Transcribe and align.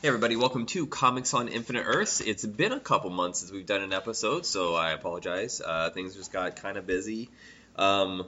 Hey 0.00 0.08
everybody, 0.08 0.34
welcome 0.34 0.64
to 0.64 0.86
Comics 0.86 1.34
on 1.34 1.48
Infinite 1.48 1.84
Earths. 1.86 2.22
It's 2.22 2.46
been 2.46 2.72
a 2.72 2.80
couple 2.80 3.10
months 3.10 3.40
since 3.40 3.52
we've 3.52 3.66
done 3.66 3.82
an 3.82 3.92
episode, 3.92 4.46
so 4.46 4.74
I 4.74 4.92
apologize. 4.92 5.60
Uh, 5.60 5.90
things 5.90 6.14
just 6.14 6.32
got 6.32 6.56
kind 6.56 6.78
of 6.78 6.86
busy. 6.86 7.28
Um, 7.76 8.26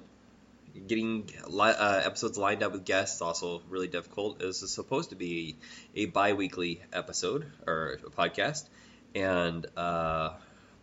getting 0.87 1.31
li- 1.49 1.71
uh, 1.71 2.03
episodes 2.05 2.37
lined 2.37 2.63
up 2.63 2.73
with 2.73 2.85
guests 2.85 3.23
also 3.23 3.63
really 3.71 3.89
difficult. 3.89 4.39
This 4.39 4.63
is 4.63 4.71
supposed 4.71 5.11
to 5.11 5.17
be 5.17 5.57
a 5.97 6.05
bi-weekly 6.05 6.83
episode 6.93 7.47
or 7.67 7.99
a 8.07 8.11
podcast, 8.11 8.69
and 9.15 9.65
uh, 9.75 10.33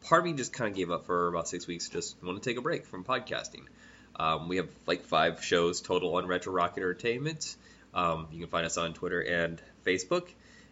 part 0.05 0.21
of 0.21 0.25
me 0.25 0.33
just 0.33 0.53
kind 0.53 0.71
of 0.71 0.75
gave 0.75 0.89
up 0.89 1.05
for 1.05 1.27
about 1.27 1.47
six 1.47 1.67
weeks. 1.67 1.87
Just 1.87 2.15
want 2.23 2.41
to 2.41 2.49
take 2.49 2.57
a 2.57 2.63
break 2.63 2.87
from 2.87 3.03
podcasting. 3.03 3.67
Um, 4.15 4.49
we 4.49 4.57
have 4.57 4.69
like 4.87 5.03
five 5.03 5.43
shows 5.43 5.81
total 5.81 6.15
on 6.15 6.25
Retro 6.25 6.51
Rocket 6.51 6.77
Entertainment. 6.77 7.57
Um, 7.93 8.27
you 8.31 8.39
can 8.39 8.49
find 8.49 8.65
us 8.65 8.77
on 8.77 8.95
Twitter 8.95 9.21
and 9.21 9.61
Facebook 9.85 10.29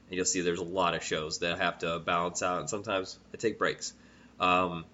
and 0.07 0.15
you'll 0.15 0.25
see 0.25 0.41
there's 0.41 0.59
a 0.59 0.63
lot 0.63 0.93
of 0.93 1.03
shows 1.03 1.39
that 1.39 1.53
I 1.53 1.57
have 1.57 1.79
to 1.79 1.99
balance 1.99 2.41
out, 2.41 2.59
and 2.59 2.69
sometimes 2.69 3.17
I 3.33 3.37
take 3.37 3.57
breaks. 3.57 3.93
Um, 4.39 4.85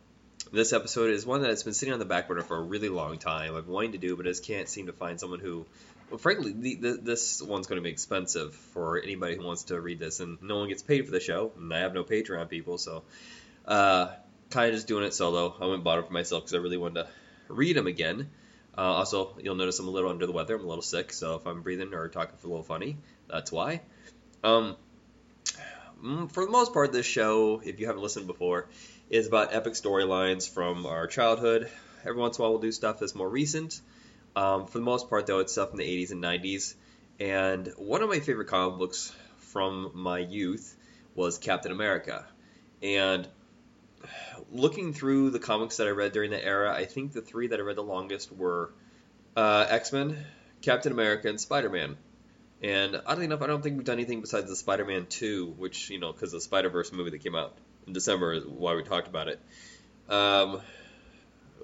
this 0.52 0.73
episode 0.73 1.12
is 1.12 1.26
one 1.26 1.41
that's 1.41 1.63
been 1.63 1.73
sitting 1.73 1.94
on 1.94 1.99
the 1.99 2.05
back 2.05 2.27
burner 2.27 2.41
for 2.41 2.58
a 2.58 2.62
really 2.62 2.90
long 2.90 3.18
time. 3.18 3.55
I've 3.55 3.66
been 3.66 3.73
wanting 3.73 3.91
to 3.94 3.98
do, 3.98 4.16
but 4.16 4.26
I 4.26 4.30
just 4.30 4.45
can't 4.45 4.68
seem 4.68 4.88
to 4.88 4.94
find 4.94 5.20
someone 5.20 5.40
who. 5.40 5.66
Well, 6.09 6.18
frankly, 6.20 6.54
the, 6.54 6.76
the, 6.76 6.94
this 7.02 7.41
one's 7.41 7.66
going 7.66 7.77
to 7.77 7.84
be 7.84 7.90
expensive 7.90 8.54
for 8.54 9.02
anybody 9.02 9.35
who 9.35 9.44
wants 9.44 9.63
to 9.66 9.80
read 9.80 9.99
this, 9.99 10.20
and 10.20 10.38
no 10.44 10.57
one 10.57 10.70
gets 10.70 10.84
paid 10.84 11.05
for 11.05 11.12
the 11.12 11.20
show, 11.20 11.52
and 11.57 11.73
I 11.73 11.80
have 11.80 11.93
no 11.93 12.04
Patreon 12.04 12.49
people, 12.49 12.77
so 12.77 13.04
uh, 13.66 14.09
kind 14.49 14.70
of 14.70 14.76
just 14.76 14.88
doing 14.88 15.05
it 15.05 15.13
solo. 15.13 15.55
I 15.59 15.63
went 15.63 15.76
and 15.76 15.84
bought 15.84 15.99
it 15.99 16.07
for 16.07 16.13
myself 16.13 16.43
because 16.43 16.54
I 16.54 16.57
really 16.57 16.77
wanted 16.77 17.05
to 17.05 17.07
read 17.48 17.76
them 17.76 17.88
again. 17.88 18.30
Uh, 18.77 18.82
also, 18.82 19.35
you'll 19.41 19.55
notice 19.55 19.80
I'm 19.80 19.88
a 19.88 19.91
little 19.91 20.09
under 20.09 20.26
the 20.26 20.32
weather. 20.32 20.55
I'm 20.55 20.63
a 20.63 20.68
little 20.68 20.84
sick, 20.84 21.13
so 21.13 21.35
if 21.35 21.48
I'm 21.48 21.62
breathing 21.62 21.93
or 21.93 22.07
talking 22.09 22.35
a 22.43 22.48
little 22.48 22.63
funny, 22.63 22.98
that's 23.30 23.52
why. 23.52 23.82
Um, 24.43 24.76
for 26.03 26.45
the 26.45 26.52
most 26.52 26.73
part, 26.73 26.91
this 26.91 27.05
show, 27.05 27.62
if 27.63 27.80
you 27.80 27.88
haven't 27.88 28.02
listened 28.02 28.27
before, 28.27 28.68
is 29.09 29.27
about 29.27 29.54
epic 29.54 29.73
storylines 29.73 30.49
from 30.49 30.85
our 30.85 31.07
childhood. 31.07 31.70
Every 32.01 32.20
once 32.20 32.37
in 32.37 32.41
a 32.41 32.43
while, 32.43 32.51
we'll 32.51 32.62
do 32.62 32.71
stuff 32.73 32.99
that's 32.99 33.15
more 33.15 33.29
recent. 33.29 33.79
Um, 34.35 34.65
for 34.65 34.79
the 34.79 34.84
most 34.84 35.09
part, 35.09 35.27
though, 35.27 35.40
it's 35.40 35.54
stuff 35.54 35.71
in 35.71 35.77
the 35.77 35.85
80s 35.85 36.12
and 36.12 36.21
90s. 36.21 36.76
And 37.20 37.71
one 37.77 38.01
of 38.01 38.09
my 38.09 38.20
favorite 38.20 38.48
comic 38.48 38.79
books 38.79 39.15
from 39.37 39.91
my 39.93 40.20
youth 40.20 40.76
was 41.15 41.37
Captain 41.37 41.71
America. 41.71 42.26
And 42.81 43.27
looking 44.51 44.93
through 44.93 45.29
the 45.29 45.40
comics 45.40 45.77
that 45.77 45.87
I 45.87 45.91
read 45.91 46.12
during 46.12 46.31
that 46.31 46.43
era, 46.43 46.74
I 46.74 46.84
think 46.84 47.13
the 47.13 47.21
three 47.21 47.48
that 47.48 47.59
I 47.59 47.63
read 47.63 47.77
the 47.77 47.84
longest 47.84 48.31
were 48.31 48.74
uh, 49.37 49.68
X 49.70 49.93
Men, 49.93 50.18
Captain 50.62 50.91
America, 50.91 51.29
and 51.29 51.40
Spider 51.40 51.70
Man. 51.70 51.98
And 52.63 53.01
oddly 53.05 53.25
enough, 53.25 53.41
I 53.41 53.47
don't 53.47 53.61
think 53.61 53.75
we've 53.75 53.85
done 53.85 53.97
anything 53.97 54.21
besides 54.21 54.49
the 54.49 54.55
Spider-Man 54.55 55.07
2, 55.07 55.55
which 55.57 55.89
you 55.89 55.99
know, 55.99 56.13
because 56.13 56.31
the 56.31 56.39
Spider-Verse 56.39 56.93
movie 56.93 57.11
that 57.11 57.23
came 57.23 57.35
out 57.35 57.57
in 57.85 57.91
December 57.91 58.33
is 58.33 58.45
why 58.45 58.73
we 58.75 58.83
talked 58.83 59.09
about 59.09 59.27
it. 59.27 59.41
Um, 60.07 60.61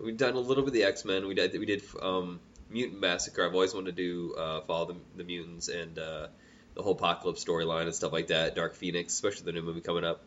we've 0.04 0.18
done 0.18 0.34
a 0.34 0.40
little 0.40 0.64
bit 0.64 0.70
of 0.70 0.74
the 0.74 0.84
X-Men. 0.84 1.26
We 1.28 1.36
did 1.36 1.58
we 1.58 1.66
did 1.66 1.84
um, 2.02 2.42
Mutant 2.70 3.00
Massacre. 3.00 3.46
I've 3.46 3.54
always 3.54 3.74
wanted 3.74 3.96
to 3.96 4.02
do 4.04 4.36
uh, 4.36 4.62
follow 4.62 4.88
the, 4.88 4.96
the 5.16 5.24
mutants 5.24 5.70
and 5.70 5.98
uh, 5.98 6.28
the 6.76 6.84
whole 6.84 6.94
Apocalypse 6.94 7.44
storyline 7.44 7.84
and 7.84 7.96
stuff 7.96 8.12
like 8.12 8.28
that. 8.28 8.56
Dark 8.56 8.76
Phoenix, 8.76 9.14
especially 9.14 9.46
the 9.46 9.54
new 9.54 9.62
movie 9.62 9.82
coming 9.82 10.04
up. 10.04 10.22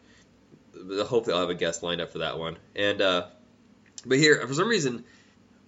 Hopefully, 0.75 1.35
I'll 1.35 1.43
have 1.43 1.51
a 1.51 1.55
guest 1.55 1.83
lined 1.83 2.01
up 2.01 2.13
for 2.13 2.19
that 2.19 2.39
one. 2.39 2.57
And 2.75 3.03
uh, 3.03 3.27
but 4.07 4.17
here, 4.17 4.47
for 4.47 4.55
some 4.55 4.69
reason, 4.69 5.05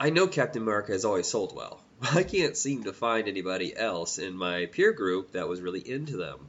I 0.01 0.09
know 0.09 0.27
Captain 0.27 0.63
America 0.63 0.93
has 0.93 1.05
always 1.05 1.27
sold 1.29 1.55
well. 1.55 1.84
I 2.03 2.23
can't 2.23 2.57
seem 2.57 2.85
to 2.85 2.93
find 2.93 3.29
anybody 3.29 3.77
else 3.77 4.19
in 4.19 4.37
my 4.37 4.67
peer 4.67 4.93
group 4.93 5.33
that 5.33 5.49
was 5.49 5.61
really 5.61 5.81
into 5.81 6.17
them. 6.17 6.49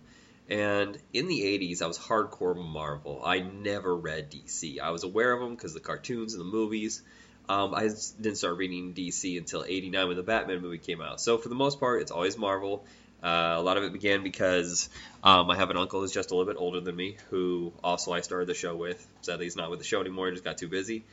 And 0.49 0.97
in 1.13 1.27
the 1.27 1.41
80s, 1.41 1.81
I 1.81 1.87
was 1.87 1.97
hardcore 1.97 2.55
Marvel. 2.55 3.21
I 3.25 3.39
never 3.39 3.95
read 3.95 4.31
DC. 4.31 4.79
I 4.79 4.91
was 4.91 5.03
aware 5.03 5.31
of 5.33 5.39
them 5.39 5.55
because 5.55 5.73
the 5.73 5.79
cartoons 5.79 6.33
and 6.33 6.41
the 6.41 6.45
movies. 6.45 7.01
Um, 7.47 7.73
I 7.73 7.83
didn't 7.83 8.35
start 8.35 8.57
reading 8.57 8.93
DC 8.93 9.37
until 9.37 9.63
89 9.67 10.07
when 10.07 10.17
the 10.17 10.23
Batman 10.23 10.61
movie 10.61 10.77
came 10.77 11.01
out. 11.01 11.21
So 11.21 11.37
for 11.37 11.49
the 11.49 11.55
most 11.55 11.79
part, 11.79 12.01
it's 12.01 12.11
always 12.11 12.37
Marvel. 12.37 12.85
Uh, 13.23 13.55
a 13.57 13.61
lot 13.61 13.77
of 13.77 13.83
it 13.83 13.93
began 13.93 14.23
because 14.23 14.89
um, 15.23 15.49
I 15.49 15.55
have 15.55 15.71
an 15.71 15.77
uncle 15.77 16.01
who's 16.01 16.11
just 16.11 16.31
a 16.31 16.35
little 16.35 16.51
bit 16.51 16.59
older 16.59 16.79
than 16.79 16.95
me, 16.95 17.17
who 17.29 17.73
also 17.83 18.11
I 18.11 18.21
started 18.21 18.47
the 18.47 18.53
show 18.53 18.75
with. 18.75 19.07
Sadly, 19.21 19.45
he's 19.45 19.55
not 19.55 19.69
with 19.69 19.79
the 19.79 19.85
show 19.85 19.99
anymore. 19.99 20.27
He 20.27 20.33
just 20.33 20.43
got 20.43 20.57
too 20.57 20.67
busy. 20.67 21.05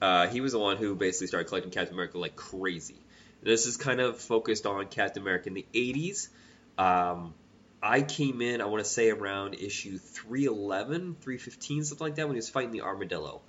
Uh, 0.00 0.28
he 0.28 0.40
was 0.40 0.52
the 0.52 0.58
one 0.58 0.76
who 0.76 0.94
basically 0.94 1.26
started 1.26 1.48
collecting 1.48 1.72
Captain 1.72 1.94
America 1.94 2.18
like 2.18 2.36
crazy. 2.36 3.00
This 3.42 3.66
is 3.66 3.76
kind 3.76 4.00
of 4.00 4.18
focused 4.18 4.66
on 4.66 4.86
Captain 4.86 5.22
America 5.22 5.48
in 5.48 5.54
the 5.54 5.66
80s. 5.72 6.28
Um, 6.76 7.34
I 7.82 8.02
came 8.02 8.40
in, 8.40 8.60
I 8.60 8.66
want 8.66 8.84
to 8.84 8.90
say 8.90 9.10
around 9.10 9.54
issue 9.54 9.98
311, 9.98 11.16
315, 11.20 11.84
something 11.84 12.04
like 12.04 12.14
that, 12.16 12.26
when 12.26 12.34
he 12.34 12.38
was 12.38 12.48
fighting 12.48 12.72
the 12.72 12.82
armadillo. 12.82 13.42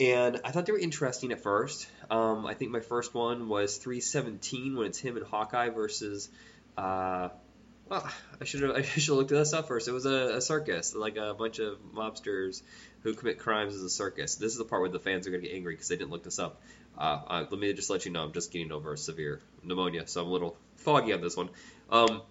And 0.00 0.40
I 0.44 0.50
thought 0.50 0.66
they 0.66 0.72
were 0.72 0.78
interesting 0.78 1.32
at 1.32 1.40
first. 1.40 1.88
Um, 2.10 2.46
I 2.46 2.54
think 2.54 2.70
my 2.70 2.80
first 2.80 3.14
one 3.14 3.48
was 3.48 3.76
317 3.78 4.76
when 4.76 4.86
it's 4.86 4.98
him 4.98 5.16
and 5.16 5.26
Hawkeye 5.26 5.70
versus. 5.70 6.28
Uh, 6.76 7.30
well, 7.88 8.08
I 8.40 8.44
should 8.44 8.62
have 8.62 8.70
I 8.76 8.82
should 8.82 9.08
have 9.08 9.16
looked 9.16 9.32
at 9.32 9.38
this 9.38 9.52
up 9.52 9.68
first. 9.68 9.88
It 9.88 9.92
was 9.92 10.06
a, 10.06 10.36
a, 10.36 10.40
circus, 10.40 10.94
like 10.94 11.16
a 11.16 11.34
bunch 11.34 11.58
of 11.58 11.78
mobsters 11.94 12.62
who 13.02 13.14
commit 13.14 13.38
crimes 13.38 13.74
as 13.74 13.82
a 13.82 13.90
circus. 13.90 14.36
This 14.36 14.52
is 14.52 14.58
the 14.58 14.64
part 14.64 14.82
where 14.82 14.90
the 14.90 14.98
fans 14.98 15.26
are 15.26 15.30
going 15.30 15.42
to 15.42 15.48
get 15.48 15.54
angry 15.54 15.74
because 15.74 15.88
they 15.88 15.96
didn't 15.96 16.10
look 16.10 16.24
this 16.24 16.38
up. 16.38 16.60
Uh, 16.96 17.20
uh, 17.26 17.46
let 17.48 17.60
me 17.60 17.72
just 17.72 17.90
let 17.90 18.04
you 18.04 18.10
know, 18.10 18.24
I'm 18.24 18.32
just 18.32 18.52
getting 18.52 18.72
over 18.72 18.96
severe 18.96 19.40
pneumonia, 19.62 20.06
so 20.06 20.22
I'm 20.22 20.28
a 20.28 20.30
little 20.30 20.56
foggy 20.76 21.12
on 21.12 21.20
this 21.20 21.36
one. 21.36 21.48
Um, 21.90 22.22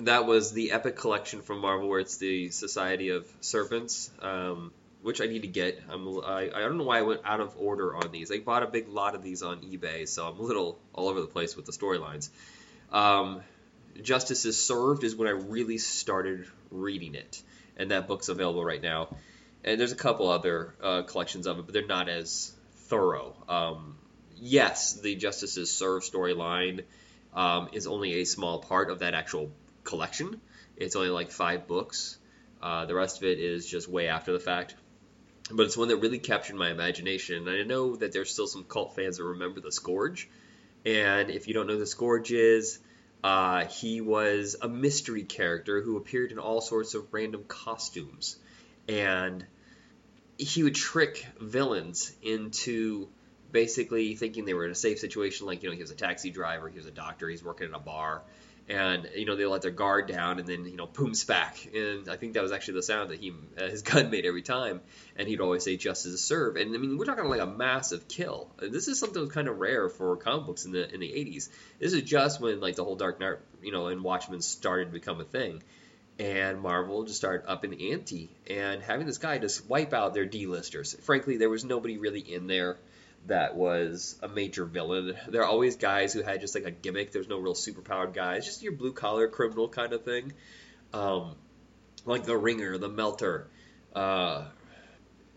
that 0.00 0.26
was 0.26 0.52
the 0.52 0.72
Epic 0.72 0.96
Collection 0.96 1.42
from 1.42 1.60
Marvel, 1.60 1.88
where 1.88 2.00
it's 2.00 2.16
the 2.16 2.50
Society 2.50 3.10
of 3.10 3.28
Serpents, 3.40 4.10
um, 4.20 4.72
which 5.02 5.20
I 5.20 5.26
need 5.26 5.42
to 5.42 5.48
get. 5.48 5.80
I'm, 5.88 6.20
I, 6.20 6.50
I 6.54 6.60
don't 6.60 6.78
know 6.78 6.84
why 6.84 6.98
I 6.98 7.02
went 7.02 7.20
out 7.24 7.40
of 7.40 7.54
order 7.58 7.94
on 7.94 8.10
these. 8.12 8.30
I 8.30 8.38
bought 8.38 8.62
a 8.62 8.66
big 8.66 8.88
lot 8.88 9.14
of 9.14 9.22
these 9.22 9.42
on 9.42 9.60
eBay, 9.60 10.08
so 10.08 10.26
I'm 10.26 10.38
a 10.38 10.42
little 10.42 10.78
all 10.92 11.08
over 11.08 11.20
the 11.20 11.26
place 11.26 11.56
with 11.56 11.66
the 11.66 11.72
storylines. 11.72 12.30
Um, 12.92 13.42
Justice 14.02 14.44
is 14.44 14.62
Served 14.62 15.04
is 15.04 15.16
when 15.16 15.28
I 15.28 15.32
really 15.32 15.78
started 15.78 16.46
reading 16.70 17.14
it, 17.14 17.42
and 17.76 17.90
that 17.90 18.08
book's 18.08 18.28
available 18.28 18.64
right 18.64 18.82
now. 18.82 19.08
And 19.64 19.78
there's 19.78 19.92
a 19.92 19.96
couple 19.96 20.28
other 20.28 20.74
uh, 20.82 21.02
collections 21.02 21.46
of 21.46 21.58
it, 21.58 21.66
but 21.66 21.74
they're 21.74 21.86
not 21.86 22.08
as 22.08 22.52
thorough. 22.88 23.34
Um, 23.48 23.96
yes, 24.36 24.94
the 25.00 25.16
Justices 25.16 25.70
Serve 25.70 26.02
storyline 26.02 26.84
um, 27.34 27.68
is 27.72 27.86
only 27.86 28.20
a 28.20 28.24
small 28.24 28.58
part 28.58 28.90
of 28.90 29.00
that 29.00 29.14
actual 29.14 29.50
collection. 29.84 30.40
It's 30.76 30.96
only 30.96 31.10
like 31.10 31.30
five 31.30 31.66
books. 31.66 32.18
Uh, 32.62 32.86
the 32.86 32.94
rest 32.94 33.18
of 33.18 33.24
it 33.24 33.38
is 33.38 33.66
just 33.66 33.88
way 33.88 34.08
after 34.08 34.32
the 34.32 34.40
fact. 34.40 34.74
But 35.50 35.66
it's 35.66 35.76
one 35.76 35.88
that 35.88 35.96
really 35.96 36.18
captured 36.18 36.56
my 36.56 36.70
imagination. 36.70 37.48
And 37.48 37.60
I 37.60 37.62
know 37.64 37.96
that 37.96 38.12
there's 38.12 38.32
still 38.32 38.46
some 38.46 38.64
cult 38.64 38.94
fans 38.94 39.18
that 39.18 39.24
remember 39.24 39.60
the 39.60 39.72
Scourge. 39.72 40.28
And 40.86 41.30
if 41.30 41.48
you 41.48 41.54
don't 41.54 41.66
know 41.66 41.74
who 41.74 41.80
the 41.80 41.86
Scourge 41.86 42.32
is, 42.32 42.78
uh, 43.22 43.66
he 43.66 44.00
was 44.00 44.56
a 44.62 44.68
mystery 44.68 45.24
character 45.24 45.82
who 45.82 45.96
appeared 45.96 46.32
in 46.32 46.38
all 46.38 46.60
sorts 46.60 46.94
of 46.94 47.12
random 47.12 47.44
costumes. 47.46 48.36
And 48.90 49.46
he 50.36 50.64
would 50.64 50.74
trick 50.74 51.24
villains 51.40 52.12
into 52.22 53.08
basically 53.52 54.16
thinking 54.16 54.44
they 54.44 54.54
were 54.54 54.64
in 54.64 54.72
a 54.72 54.76
safe 54.76 54.98
situation. 54.98 55.46
Like, 55.46 55.62
you 55.62 55.68
know, 55.68 55.76
he 55.76 55.82
was 55.82 55.90
a 55.90 55.96
taxi 55.96 56.30
driver, 56.30 56.68
he 56.68 56.76
was 56.76 56.86
a 56.86 56.92
doctor, 56.92 57.28
he's 57.28 57.44
working 57.44 57.68
in 57.68 57.74
a 57.74 57.78
bar. 57.80 58.22
And 58.68 59.08
you 59.16 59.26
know 59.26 59.34
they 59.34 59.46
let 59.46 59.62
their 59.62 59.72
guard 59.72 60.06
down, 60.06 60.38
and 60.38 60.46
then 60.46 60.64
you 60.64 60.76
know 60.76 60.86
boom 60.86 61.12
spack, 61.12 61.74
and 61.74 62.08
I 62.08 62.16
think 62.16 62.34
that 62.34 62.42
was 62.42 62.52
actually 62.52 62.74
the 62.74 62.84
sound 62.84 63.10
that 63.10 63.18
he 63.18 63.32
uh, 63.58 63.64
his 63.64 63.82
gun 63.90 64.10
made 64.10 64.24
every 64.24 64.42
time. 64.42 64.80
And 65.16 65.26
he'd 65.26 65.40
always 65.40 65.64
say 65.64 65.76
"justice 65.76 66.12
is 66.12 66.22
served." 66.22 66.56
And 66.56 66.72
I 66.72 66.78
mean, 66.78 66.96
we're 66.96 67.06
talking 67.06 67.24
like 67.24 67.40
a 67.40 67.46
massive 67.46 68.06
kill. 68.06 68.48
This 68.60 68.86
is 68.86 69.00
something 69.00 69.28
kind 69.28 69.48
of 69.48 69.58
rare 69.58 69.88
for 69.88 70.16
comic 70.18 70.46
books 70.46 70.66
in 70.66 70.70
the 70.70 70.88
in 70.94 71.00
the 71.00 71.08
80s. 71.08 71.48
This 71.80 71.94
is 71.94 72.02
just 72.02 72.40
when 72.40 72.60
like 72.60 72.76
the 72.76 72.84
whole 72.84 72.94
Dark 72.94 73.18
Knight, 73.18 73.38
you 73.60 73.72
know, 73.72 73.88
and 73.88 74.04
Watchmen 74.04 74.40
started 74.40 74.84
to 74.84 74.92
become 74.92 75.20
a 75.20 75.24
thing 75.24 75.64
and 76.20 76.60
Marvel 76.60 77.04
just 77.04 77.16
started 77.16 77.50
up 77.50 77.62
the 77.62 77.92
ante 77.92 78.28
and 78.48 78.82
having 78.82 79.06
this 79.06 79.16
guy 79.16 79.38
just 79.38 79.66
wipe 79.66 79.94
out 79.94 80.12
their 80.12 80.26
D-listers. 80.26 80.94
Frankly, 81.00 81.38
there 81.38 81.48
was 81.48 81.64
nobody 81.64 81.96
really 81.96 82.20
in 82.20 82.46
there 82.46 82.76
that 83.26 83.56
was 83.56 84.18
a 84.22 84.28
major 84.28 84.66
villain. 84.66 85.16
There 85.28 85.40
are 85.40 85.46
always 85.46 85.76
guys 85.76 86.12
who 86.12 86.20
had 86.22 86.42
just 86.42 86.54
like 86.54 86.64
a 86.64 86.70
gimmick. 86.70 87.10
There's 87.10 87.28
no 87.28 87.38
real 87.38 87.54
superpowered 87.54 88.12
guys, 88.12 88.44
just 88.44 88.62
your 88.62 88.72
blue 88.72 88.92
collar 88.92 89.28
criminal 89.28 89.66
kind 89.66 89.94
of 89.94 90.04
thing, 90.04 90.34
um, 90.92 91.36
like 92.04 92.24
the 92.24 92.36
Ringer, 92.36 92.76
the 92.76 92.88
Melter. 92.90 93.48
Uh, 93.94 94.44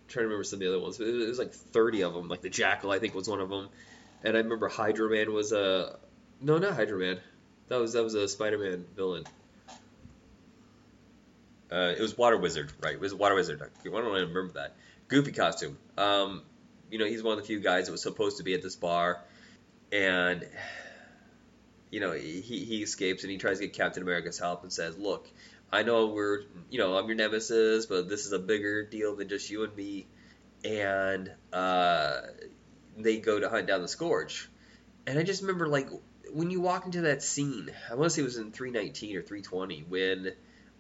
trying 0.10 0.24
to 0.24 0.28
remember 0.28 0.44
some 0.44 0.58
of 0.58 0.60
the 0.62 0.68
other 0.68 0.80
ones. 0.82 1.00
It 1.00 1.28
was 1.28 1.40
like 1.40 1.54
30 1.54 2.04
of 2.04 2.14
them. 2.14 2.28
Like 2.28 2.42
the 2.42 2.50
Jackal, 2.50 2.92
I 2.92 3.00
think, 3.00 3.16
was 3.16 3.30
one 3.30 3.40
of 3.40 3.50
them. 3.50 3.70
And 4.22 4.36
I 4.36 4.42
remember 4.42 4.68
Hydro 4.68 5.10
Man 5.10 5.32
was 5.32 5.54
a 5.54 5.98
no, 6.42 6.58
not 6.58 6.74
Hydro 6.74 7.00
Man. 7.00 7.20
That 7.70 7.80
was 7.80 7.94
that 7.94 8.04
was 8.04 8.16
a 8.16 8.28
Spider-Man 8.28 8.86
villain. 8.98 9.24
Uh, 11.74 11.94
it 11.98 12.00
was 12.00 12.16
Water 12.18 12.38
Wizard, 12.38 12.72
right? 12.82 12.94
It 12.94 13.00
was 13.00 13.16
Water 13.16 13.36
Wizard. 13.36 13.62
I 13.62 13.84
don't 13.84 13.94
really 13.94 14.26
remember 14.26 14.54
that. 14.54 14.76
Goofy 15.08 15.32
costume. 15.32 15.78
Um, 15.98 16.44
you 16.92 17.00
know, 17.00 17.06
he's 17.06 17.24
one 17.24 17.34
of 17.34 17.40
the 17.40 17.48
few 17.48 17.60
guys 17.60 17.88
that 17.88 17.92
was 17.92 18.04
supposed 18.04 18.38
to 18.38 18.44
be 18.44 18.54
at 18.54 18.62
this 18.62 18.76
bar, 18.76 19.22
and 19.92 20.48
you 21.90 22.00
know, 22.00 22.12
he, 22.12 22.42
he 22.42 22.84
escapes 22.84 23.24
and 23.24 23.32
he 23.32 23.38
tries 23.38 23.60
to 23.60 23.66
get 23.66 23.74
Captain 23.74 24.04
America's 24.04 24.38
help 24.38 24.62
and 24.64 24.72
says, 24.72 24.98
"Look, 24.98 25.28
I 25.74 25.82
know 25.82 26.06
we're, 26.06 26.42
you 26.70 26.78
know, 26.78 26.96
I'm 26.96 27.08
your 27.08 27.16
nemesis, 27.16 27.88
but 27.88 28.08
this 28.08 28.28
is 28.28 28.32
a 28.32 28.38
bigger 28.38 28.86
deal 28.86 29.16
than 29.16 29.28
just 29.28 29.50
you 29.50 29.64
and 29.64 29.76
me. 29.76 30.06
And 30.64 31.32
uh, 31.52 32.22
they 32.96 33.18
go 33.18 33.40
to 33.40 33.50
hunt 33.50 33.66
down 33.66 33.82
the 33.82 33.88
Scourge. 33.88 34.52
And 35.08 35.18
I 35.18 35.24
just 35.24 35.42
remember, 35.42 35.68
like, 35.68 35.90
when 36.32 36.52
you 36.52 36.62
walk 36.62 36.86
into 36.86 37.02
that 37.02 37.24
scene, 37.24 37.72
I 37.90 37.96
want 37.96 38.06
to 38.06 38.10
say 38.12 38.22
it 38.22 38.26
was 38.26 38.38
in 38.38 38.52
319 38.52 39.18
or 39.18 39.22
320, 39.24 39.86
when 39.90 40.34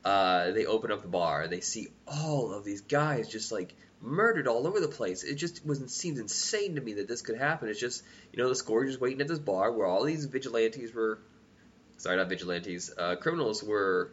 uh, 0.05 0.51
they 0.51 0.65
open 0.65 0.91
up 0.91 1.01
the 1.01 1.07
bar 1.07 1.47
they 1.47 1.61
see 1.61 1.87
all 2.07 2.53
of 2.53 2.63
these 2.63 2.81
guys 2.81 3.27
just 3.27 3.51
like 3.51 3.73
murdered 4.03 4.47
all 4.47 4.67
over 4.67 4.79
the 4.79 4.87
place. 4.87 5.23
It 5.23 5.35
just 5.35 5.65
was 5.65 5.79
seems 5.93 6.19
insane 6.19 6.75
to 6.75 6.81
me 6.81 6.95
that 6.95 7.07
this 7.07 7.21
could 7.21 7.37
happen. 7.37 7.69
It's 7.69 7.79
just 7.79 8.03
you 8.31 8.41
know 8.41 8.49
the 8.49 8.55
Scourge 8.55 8.89
is 8.89 8.99
waiting 8.99 9.21
at 9.21 9.27
this 9.27 9.39
bar 9.39 9.71
where 9.71 9.87
all 9.87 10.03
these 10.03 10.25
vigilantes 10.25 10.93
were, 10.93 11.19
sorry 11.97 12.17
not 12.17 12.29
vigilantes, 12.29 12.91
uh, 12.97 13.15
criminals 13.15 13.63
were 13.63 14.11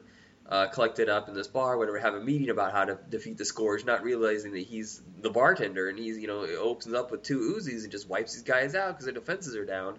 uh, 0.49 0.69
collected 0.69 1.09
up 1.09 1.29
in 1.29 1.35
this 1.35 1.49
bar, 1.49 1.77
whatever, 1.77 1.99
have 1.99 2.15
a 2.15 2.21
meeting 2.21 2.51
about 2.51 2.73
how 2.73 2.85
to 2.85 2.99
defeat 3.09 3.37
the 3.37 3.45
Scourge, 3.45 3.85
not 3.85 4.03
realizing 4.03 4.53
that 4.53 4.63
he's 4.63 5.03
the 5.21 5.31
bartender 5.31 5.89
and 5.89 5.99
he's, 5.99 6.19
you 6.19 6.27
know, 6.27 6.41
opens 6.41 6.95
up 6.95 7.11
with 7.11 7.23
two 7.23 7.57
Uzis 7.57 7.83
and 7.83 7.93
just 7.93 8.09
wipes 8.09 8.35
these 8.35 8.43
guys 8.43 8.75
out 8.75 8.93
because 8.93 9.05
their 9.05 9.15
defenses 9.15 9.55
are 9.55 9.65
down. 9.65 9.99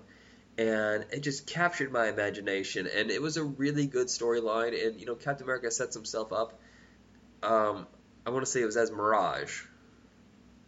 And 0.57 1.05
it 1.11 1.21
just 1.21 1.47
captured 1.47 1.91
my 1.91 2.09
imagination, 2.09 2.87
and 2.87 3.09
it 3.09 3.21
was 3.21 3.37
a 3.37 3.43
really 3.43 3.87
good 3.87 4.07
storyline. 4.07 4.85
And 4.85 4.99
you 4.99 5.05
know, 5.05 5.15
Captain 5.15 5.45
America 5.45 5.71
sets 5.71 5.95
himself 5.95 6.33
up. 6.33 6.59
Um, 7.41 7.87
I 8.25 8.29
want 8.29 8.45
to 8.45 8.51
say 8.51 8.61
it 8.61 8.65
was 8.65 8.77
as 8.77 8.91
Mirage, 8.91 9.63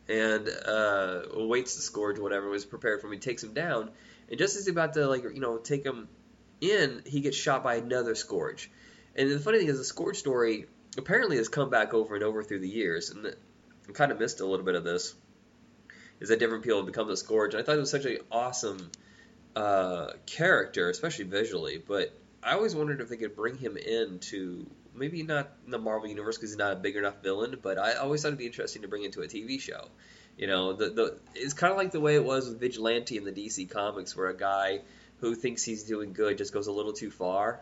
and 0.07 0.47
uh, 0.47 1.23
awaits 1.33 1.75
the 1.75 1.81
Scourge, 1.81 2.17
whatever, 2.17 2.49
was 2.49 2.65
prepared 2.65 3.01
for 3.01 3.07
him. 3.07 3.13
He 3.13 3.19
takes 3.19 3.43
him 3.43 3.53
down, 3.53 3.91
and 4.29 4.39
just 4.39 4.55
as 4.55 4.65
he's 4.65 4.71
about 4.71 4.93
to 4.93 5.05
like, 5.07 5.23
you 5.23 5.41
know, 5.41 5.57
take 5.57 5.85
him 5.85 6.07
in, 6.61 7.03
he 7.05 7.19
gets 7.19 7.37
shot 7.37 7.63
by 7.63 7.75
another 7.75 8.15
Scourge 8.15 8.71
and 9.15 9.29
the 9.29 9.39
funny 9.39 9.59
thing 9.59 9.67
is, 9.67 9.77
the 9.77 9.83
Scourge 9.83 10.17
story 10.17 10.65
apparently 10.97 11.37
has 11.37 11.49
come 11.49 11.69
back 11.69 11.93
over 11.93 12.15
and 12.15 12.23
over 12.23 12.43
through 12.43 12.59
the 12.59 12.69
years, 12.69 13.11
and 13.11 13.27
I 13.27 13.91
kind 13.91 14.11
of 14.11 14.19
missed 14.19 14.39
a 14.39 14.45
little 14.45 14.65
bit 14.65 14.75
of 14.75 14.83
this. 14.83 15.13
Is 16.19 16.29
that 16.29 16.39
different 16.39 16.63
people 16.63 16.79
have 16.79 16.85
become 16.85 17.07
the 17.07 17.17
Scourge? 17.17 17.53
And 17.53 17.61
I 17.61 17.65
thought 17.65 17.75
it 17.75 17.79
was 17.79 17.91
such 17.91 18.05
an 18.05 18.17
awesome 18.31 18.91
uh, 19.55 20.11
character, 20.25 20.89
especially 20.89 21.25
visually. 21.25 21.81
But 21.85 22.13
I 22.41 22.53
always 22.53 22.75
wondered 22.75 23.01
if 23.01 23.09
they 23.09 23.17
could 23.17 23.35
bring 23.35 23.57
him 23.57 23.77
into 23.77 24.65
maybe 24.95 25.23
not 25.23 25.51
in 25.65 25.71
the 25.71 25.79
Marvel 25.79 26.07
universe 26.07 26.37
because 26.37 26.51
he's 26.51 26.57
not 26.57 26.73
a 26.73 26.75
big 26.75 26.95
enough 26.95 27.21
villain, 27.23 27.57
but 27.61 27.77
I 27.77 27.93
always 27.93 28.21
thought 28.21 28.29
it'd 28.29 28.39
be 28.39 28.45
interesting 28.45 28.83
to 28.83 28.87
bring 28.87 29.03
into 29.03 29.21
a 29.21 29.27
TV 29.27 29.59
show. 29.59 29.87
You 30.37 30.47
know, 30.47 30.73
the 30.73 30.89
the 30.89 31.19
it's 31.35 31.53
kind 31.53 31.71
of 31.71 31.77
like 31.77 31.91
the 31.91 31.99
way 31.99 32.15
it 32.15 32.23
was 32.23 32.49
with 32.49 32.59
Vigilante 32.59 33.17
in 33.17 33.23
the 33.23 33.31
DC 33.31 33.69
comics, 33.69 34.15
where 34.15 34.29
a 34.29 34.37
guy 34.37 34.81
who 35.19 35.35
thinks 35.35 35.63
he's 35.63 35.83
doing 35.83 36.13
good 36.13 36.37
just 36.37 36.53
goes 36.53 36.67
a 36.67 36.71
little 36.71 36.93
too 36.93 37.11
far 37.11 37.61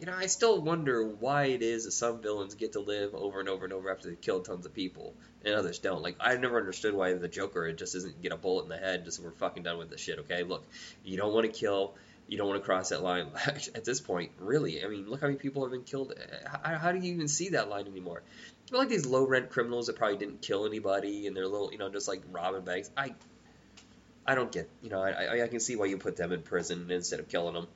you 0.00 0.06
know, 0.06 0.14
I 0.14 0.26
still 0.26 0.60
wonder 0.60 1.06
why 1.06 1.46
it 1.46 1.62
is 1.62 1.84
that 1.84 1.92
some 1.92 2.20
villains 2.20 2.54
get 2.54 2.72
to 2.72 2.80
live 2.80 3.14
over 3.14 3.40
and 3.40 3.48
over 3.48 3.64
and 3.64 3.72
over 3.72 3.90
after 3.90 4.08
they've 4.08 4.20
killed 4.20 4.44
tons 4.44 4.66
of 4.66 4.74
people, 4.74 5.14
and 5.44 5.54
others 5.54 5.78
don't. 5.78 6.02
Like, 6.02 6.16
I 6.20 6.36
never 6.36 6.58
understood 6.58 6.94
why 6.94 7.14
the 7.14 7.28
Joker 7.28 7.72
just 7.72 7.94
doesn't 7.94 8.20
get 8.22 8.32
a 8.32 8.36
bullet 8.36 8.64
in 8.64 8.68
the 8.68 8.76
head, 8.76 9.04
just 9.04 9.22
we're 9.22 9.30
fucking 9.32 9.62
done 9.62 9.78
with 9.78 9.90
this 9.90 10.00
shit, 10.00 10.18
okay? 10.20 10.42
Look, 10.42 10.64
you 11.04 11.16
don't 11.16 11.32
want 11.32 11.46
to 11.46 11.52
kill, 11.52 11.94
you 12.28 12.36
don't 12.36 12.48
want 12.48 12.60
to 12.60 12.64
cross 12.64 12.90
that 12.90 13.02
line. 13.02 13.28
At 13.74 13.84
this 13.84 14.00
point, 14.00 14.32
really, 14.38 14.84
I 14.84 14.88
mean, 14.88 15.08
look 15.08 15.20
how 15.20 15.28
many 15.28 15.38
people 15.38 15.62
have 15.62 15.72
been 15.72 15.84
killed. 15.84 16.14
How, 16.46 16.76
how 16.78 16.92
do 16.92 16.98
you 16.98 17.14
even 17.14 17.28
see 17.28 17.50
that 17.50 17.68
line 17.68 17.86
anymore? 17.86 18.22
They're 18.70 18.78
like 18.78 18.88
these 18.88 19.06
low 19.06 19.26
rent 19.26 19.50
criminals 19.50 19.86
that 19.86 19.96
probably 19.96 20.18
didn't 20.18 20.42
kill 20.42 20.66
anybody, 20.66 21.26
and 21.26 21.36
they're 21.36 21.46
little, 21.46 21.72
you 21.72 21.78
know, 21.78 21.88
just 21.88 22.08
like 22.08 22.22
robbing 22.32 22.64
banks. 22.64 22.90
I, 22.96 23.14
I 24.26 24.34
don't 24.34 24.50
get, 24.50 24.68
you 24.82 24.90
know, 24.90 25.00
I, 25.00 25.44
I 25.44 25.48
can 25.48 25.60
see 25.60 25.76
why 25.76 25.86
you 25.86 25.98
put 25.98 26.16
them 26.16 26.32
in 26.32 26.42
prison 26.42 26.90
instead 26.90 27.20
of 27.20 27.28
killing 27.28 27.54
them. 27.54 27.68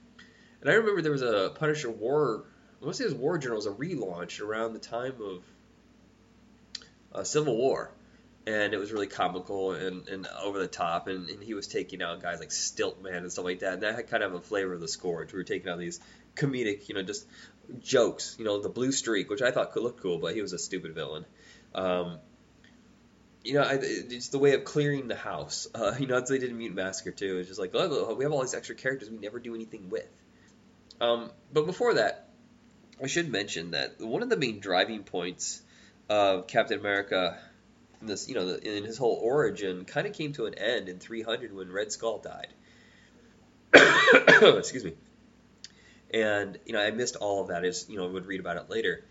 And 0.61 0.71
I 0.71 0.75
remember 0.75 1.03
there 1.03 1.13
was 1.13 1.23
a 1.23 1.53
Punisher 1.55 1.91
War, 1.91 2.45
I 2.81 2.85
want 2.85 2.97
to 2.97 3.03
say 3.03 3.05
it 3.05 3.13
was 3.13 3.19
War 3.19 3.39
Journals, 3.39 3.67
a 3.67 3.71
relaunch 3.71 4.41
around 4.41 4.75
the 4.75 4.79
time 4.79 5.15
of 5.23 5.43
uh, 7.15 7.25
Civil 7.25 7.57
War. 7.57 7.91
And 8.47 8.73
it 8.73 8.79
was 8.79 8.91
really 8.91 9.07
comical 9.07 9.73
and, 9.73 10.09
and 10.09 10.27
over 10.43 10.59
the 10.59 10.67
top, 10.67 11.09
and, 11.09 11.29
and 11.29 11.43
he 11.43 11.53
was 11.55 11.69
taking 11.69 12.03
out 12.03 12.23
guys 12.23 12.41
like 12.41 12.49
Stiltman 12.49 13.19
and 13.19 13.31
stuff 13.31 13.45
like 13.45 13.61
that. 13.61 13.75
And 13.75 13.83
that 13.83 13.95
had 13.95 14.09
kind 14.09 14.23
of 14.23 14.35
a 14.35 14.41
flavor 14.41 14.73
of 14.73 14.81
the 14.81 14.89
Scourge. 14.89 15.33
We 15.33 15.39
were 15.39 15.45
taking 15.45 15.71
out 15.71 15.79
these 15.79 16.01
comedic, 16.37 16.89
you 16.89 16.95
know, 16.95 17.03
just 17.03 17.27
jokes. 17.81 18.37
You 18.39 18.47
know, 18.47 18.61
the 18.61 18.71
Blue 18.71 18.93
Streak, 18.93 19.29
which 19.29 19.43
I 19.43 19.51
thought 19.51 19.73
could 19.73 19.83
look 19.83 20.01
cool, 20.01 20.19
but 20.19 20.35
he 20.35 20.43
was 20.43 20.55
a 20.55 20.59
stupid 20.59 20.95
villain. 20.95 21.27
Um, 21.75 22.19
you 23.45 23.55
know, 23.55 23.67
it's 23.71 24.29
the 24.29 24.39
way 24.39 24.55
of 24.55 24.65
clearing 24.65 25.09
the 25.09 25.17
house. 25.17 25.69
Uh, 25.75 25.95
you 25.99 26.07
know, 26.07 26.15
that's 26.17 26.31
they 26.31 26.39
did 26.39 26.51
in 26.51 26.59
Mutant 26.59 26.77
Massacre 26.77 27.13
too. 27.13 27.39
It's 27.39 27.49
just 27.49 27.61
like, 27.61 27.71
oh, 27.75 28.15
we 28.15 28.25
have 28.25 28.33
all 28.33 28.41
these 28.41 28.55
extra 28.55 28.75
characters 28.75 29.11
we 29.11 29.19
never 29.19 29.39
do 29.39 29.55
anything 29.55 29.91
with. 29.91 30.09
Um, 31.01 31.31
but 31.53 31.67
before 31.67 31.95
that, 31.95 32.29
I 33.03 33.07
should 33.07 33.31
mention 33.31 33.71
that 33.71 34.01
one 34.01 34.23
of 34.23 34.29
the 34.29 34.37
main 34.37 34.61
driving 34.61 35.03
points 35.03 35.63
of 36.09 36.47
Captain 36.47 36.79
America, 36.79 37.39
in 38.01 38.07
this 38.09 38.29
you 38.29 38.35
know, 38.35 38.49
in 38.49 38.85
his 38.85 38.99
whole 38.99 39.19
origin, 39.23 39.85
kind 39.85 40.07
of 40.07 40.13
came 40.13 40.33
to 40.35 40.47
an 40.47 40.55
end 40.55 40.89
in 40.89 40.99
300 40.99 41.55
when 41.55 41.73
Red 41.73 41.93
Skull 41.93 42.19
died. 42.19 42.49
Excuse 44.59 44.85
me. 44.85 44.95
And 46.13 46.59
you 46.67 46.73
know, 46.73 46.81
I 46.81 46.91
missed 46.91 47.17
all 47.17 47.43
of 47.43 47.49
that. 47.49 47.65
As 47.65 47.87
you 47.89 47.97
know, 47.97 48.07
I 48.07 48.11
would 48.11 48.27
read 48.27 48.41
about 48.41 48.57
it 48.57 48.69
later. 48.69 49.05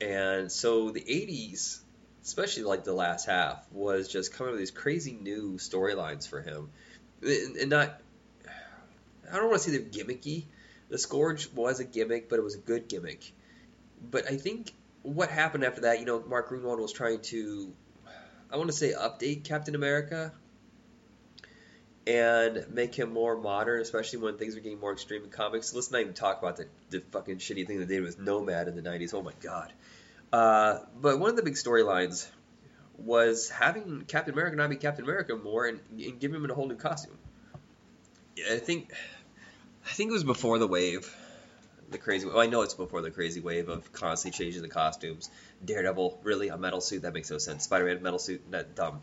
And 0.00 0.52
so 0.52 0.90
the 0.90 1.00
80s, 1.00 1.80
especially 2.22 2.64
like 2.64 2.84
the 2.84 2.92
last 2.92 3.26
half, 3.26 3.64
was 3.72 4.08
just 4.08 4.34
coming 4.34 4.52
with 4.52 4.60
these 4.60 4.70
crazy 4.70 5.16
new 5.18 5.54
storylines 5.54 6.28
for 6.28 6.42
him, 6.42 6.70
and 7.22 7.70
not. 7.70 8.00
I 9.32 9.36
don't 9.36 9.48
want 9.48 9.62
to 9.62 9.70
say 9.70 9.76
they're 9.76 10.04
gimmicky, 10.04 10.44
the 10.88 10.98
Scourge 10.98 11.50
was 11.52 11.80
a 11.80 11.84
gimmick, 11.84 12.28
but 12.28 12.38
it 12.38 12.42
was 12.42 12.54
a 12.54 12.58
good 12.58 12.88
gimmick. 12.88 13.32
But 14.10 14.30
I 14.30 14.36
think 14.36 14.72
what 15.02 15.30
happened 15.30 15.64
after 15.64 15.82
that, 15.82 16.00
you 16.00 16.06
know, 16.06 16.22
Mark 16.26 16.50
Gruenwald 16.50 16.78
was 16.78 16.92
trying 16.92 17.20
to, 17.22 17.72
I 18.50 18.56
want 18.56 18.68
to 18.68 18.76
say, 18.76 18.92
update 18.92 19.44
Captain 19.44 19.74
America 19.74 20.32
and 22.06 22.66
make 22.70 22.94
him 22.94 23.12
more 23.12 23.36
modern, 23.36 23.80
especially 23.80 24.20
when 24.20 24.36
things 24.38 24.54
were 24.54 24.60
getting 24.60 24.78
more 24.78 24.92
extreme 24.92 25.24
in 25.24 25.30
comics. 25.30 25.74
Let's 25.74 25.90
not 25.90 26.00
even 26.02 26.14
talk 26.14 26.40
about 26.40 26.56
the, 26.56 26.66
the 26.90 27.02
fucking 27.10 27.38
shitty 27.38 27.66
thing 27.66 27.80
that 27.80 27.88
they 27.88 27.96
did 27.96 28.04
with 28.04 28.20
Nomad 28.20 28.68
in 28.68 28.76
the 28.76 28.82
90s. 28.82 29.12
Oh 29.12 29.22
my 29.22 29.32
god. 29.40 29.72
Uh, 30.32 30.80
but 31.00 31.18
one 31.18 31.30
of 31.30 31.36
the 31.36 31.42
big 31.42 31.54
storylines 31.54 32.28
was 32.98 33.48
having 33.48 34.04
Captain 34.06 34.32
America 34.32 34.56
not 34.56 34.70
be 34.70 34.76
Captain 34.76 35.04
America 35.04 35.36
more 35.36 35.66
and, 35.66 35.80
and 35.90 36.18
give 36.20 36.32
him 36.32 36.48
a 36.48 36.54
whole 36.54 36.66
new 36.66 36.76
costume. 36.76 37.18
I 38.50 38.58
think 38.58 38.92
I 39.86 39.90
think 39.90 40.10
it 40.10 40.12
was 40.12 40.24
before 40.24 40.58
the 40.58 40.66
wave, 40.66 41.14
the 41.90 41.98
crazy. 41.98 42.26
Well, 42.26 42.40
I 42.40 42.46
know 42.46 42.62
it's 42.62 42.74
before 42.74 43.02
the 43.02 43.10
crazy 43.10 43.40
wave 43.40 43.68
of 43.68 43.92
constantly 43.92 44.36
changing 44.36 44.62
the 44.62 44.68
costumes. 44.68 45.30
Daredevil, 45.64 46.20
really 46.24 46.48
a 46.48 46.58
metal 46.58 46.80
suit 46.80 47.02
that 47.02 47.14
makes 47.14 47.30
no 47.30 47.38
sense. 47.38 47.64
Spider-Man 47.64 48.02
metal 48.02 48.18
suit, 48.18 48.42
that 48.50 48.74
dumb. 48.74 49.00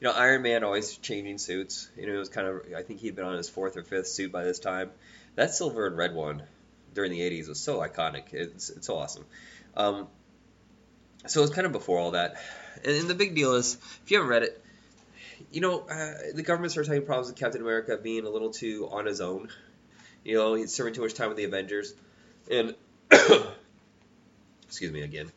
You 0.00 0.08
know, 0.08 0.14
Iron 0.14 0.42
Man 0.42 0.64
always 0.64 0.96
changing 0.96 1.38
suits. 1.38 1.88
You 1.96 2.08
know, 2.08 2.14
it 2.14 2.18
was 2.18 2.28
kind 2.28 2.48
of. 2.48 2.62
I 2.76 2.82
think 2.82 3.00
he'd 3.00 3.14
been 3.14 3.24
on 3.24 3.36
his 3.36 3.48
fourth 3.48 3.76
or 3.76 3.84
fifth 3.84 4.08
suit 4.08 4.32
by 4.32 4.42
this 4.42 4.58
time. 4.58 4.90
That 5.36 5.54
silver 5.54 5.86
and 5.86 5.96
red 5.96 6.14
one 6.14 6.42
during 6.94 7.12
the 7.12 7.20
'80s 7.20 7.48
was 7.48 7.60
so 7.60 7.78
iconic. 7.78 8.32
It's 8.34 8.70
it's 8.70 8.88
so 8.88 8.98
awesome. 8.98 9.24
Um, 9.76 10.08
so 11.26 11.40
it 11.40 11.44
was 11.44 11.50
kind 11.50 11.66
of 11.66 11.72
before 11.72 12.00
all 12.00 12.10
that. 12.10 12.36
And, 12.84 12.96
and 12.96 13.08
the 13.08 13.14
big 13.14 13.36
deal 13.36 13.54
is, 13.54 13.78
if 14.02 14.10
you 14.10 14.16
haven't 14.16 14.30
read 14.30 14.42
it, 14.42 14.64
you 15.52 15.60
know, 15.60 15.86
uh, 15.88 16.14
the 16.34 16.42
government 16.42 16.72
started 16.72 16.88
having 16.88 17.06
problems 17.06 17.28
with 17.28 17.36
Captain 17.36 17.60
America 17.60 17.96
being 17.96 18.26
a 18.26 18.30
little 18.30 18.50
too 18.50 18.88
on 18.90 19.06
his 19.06 19.20
own 19.20 19.48
you 20.24 20.36
know, 20.36 20.54
he's 20.54 20.72
serving 20.72 20.94
too 20.94 21.02
much 21.02 21.14
time 21.14 21.28
with 21.28 21.36
the 21.36 21.44
Avengers, 21.44 21.94
and 22.50 22.74
excuse 24.66 24.90
me 24.92 25.02
again. 25.02 25.30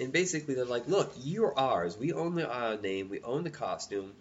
And 0.00 0.12
basically, 0.12 0.54
they're 0.54 0.64
like, 0.64 0.88
"Look, 0.88 1.12
you're 1.22 1.58
ours. 1.58 1.96
We 1.98 2.12
own 2.12 2.34
the 2.34 2.50
uh, 2.50 2.76
name. 2.82 3.08
We 3.08 3.20
own 3.22 3.44
the 3.44 3.50
costume. 3.50 4.12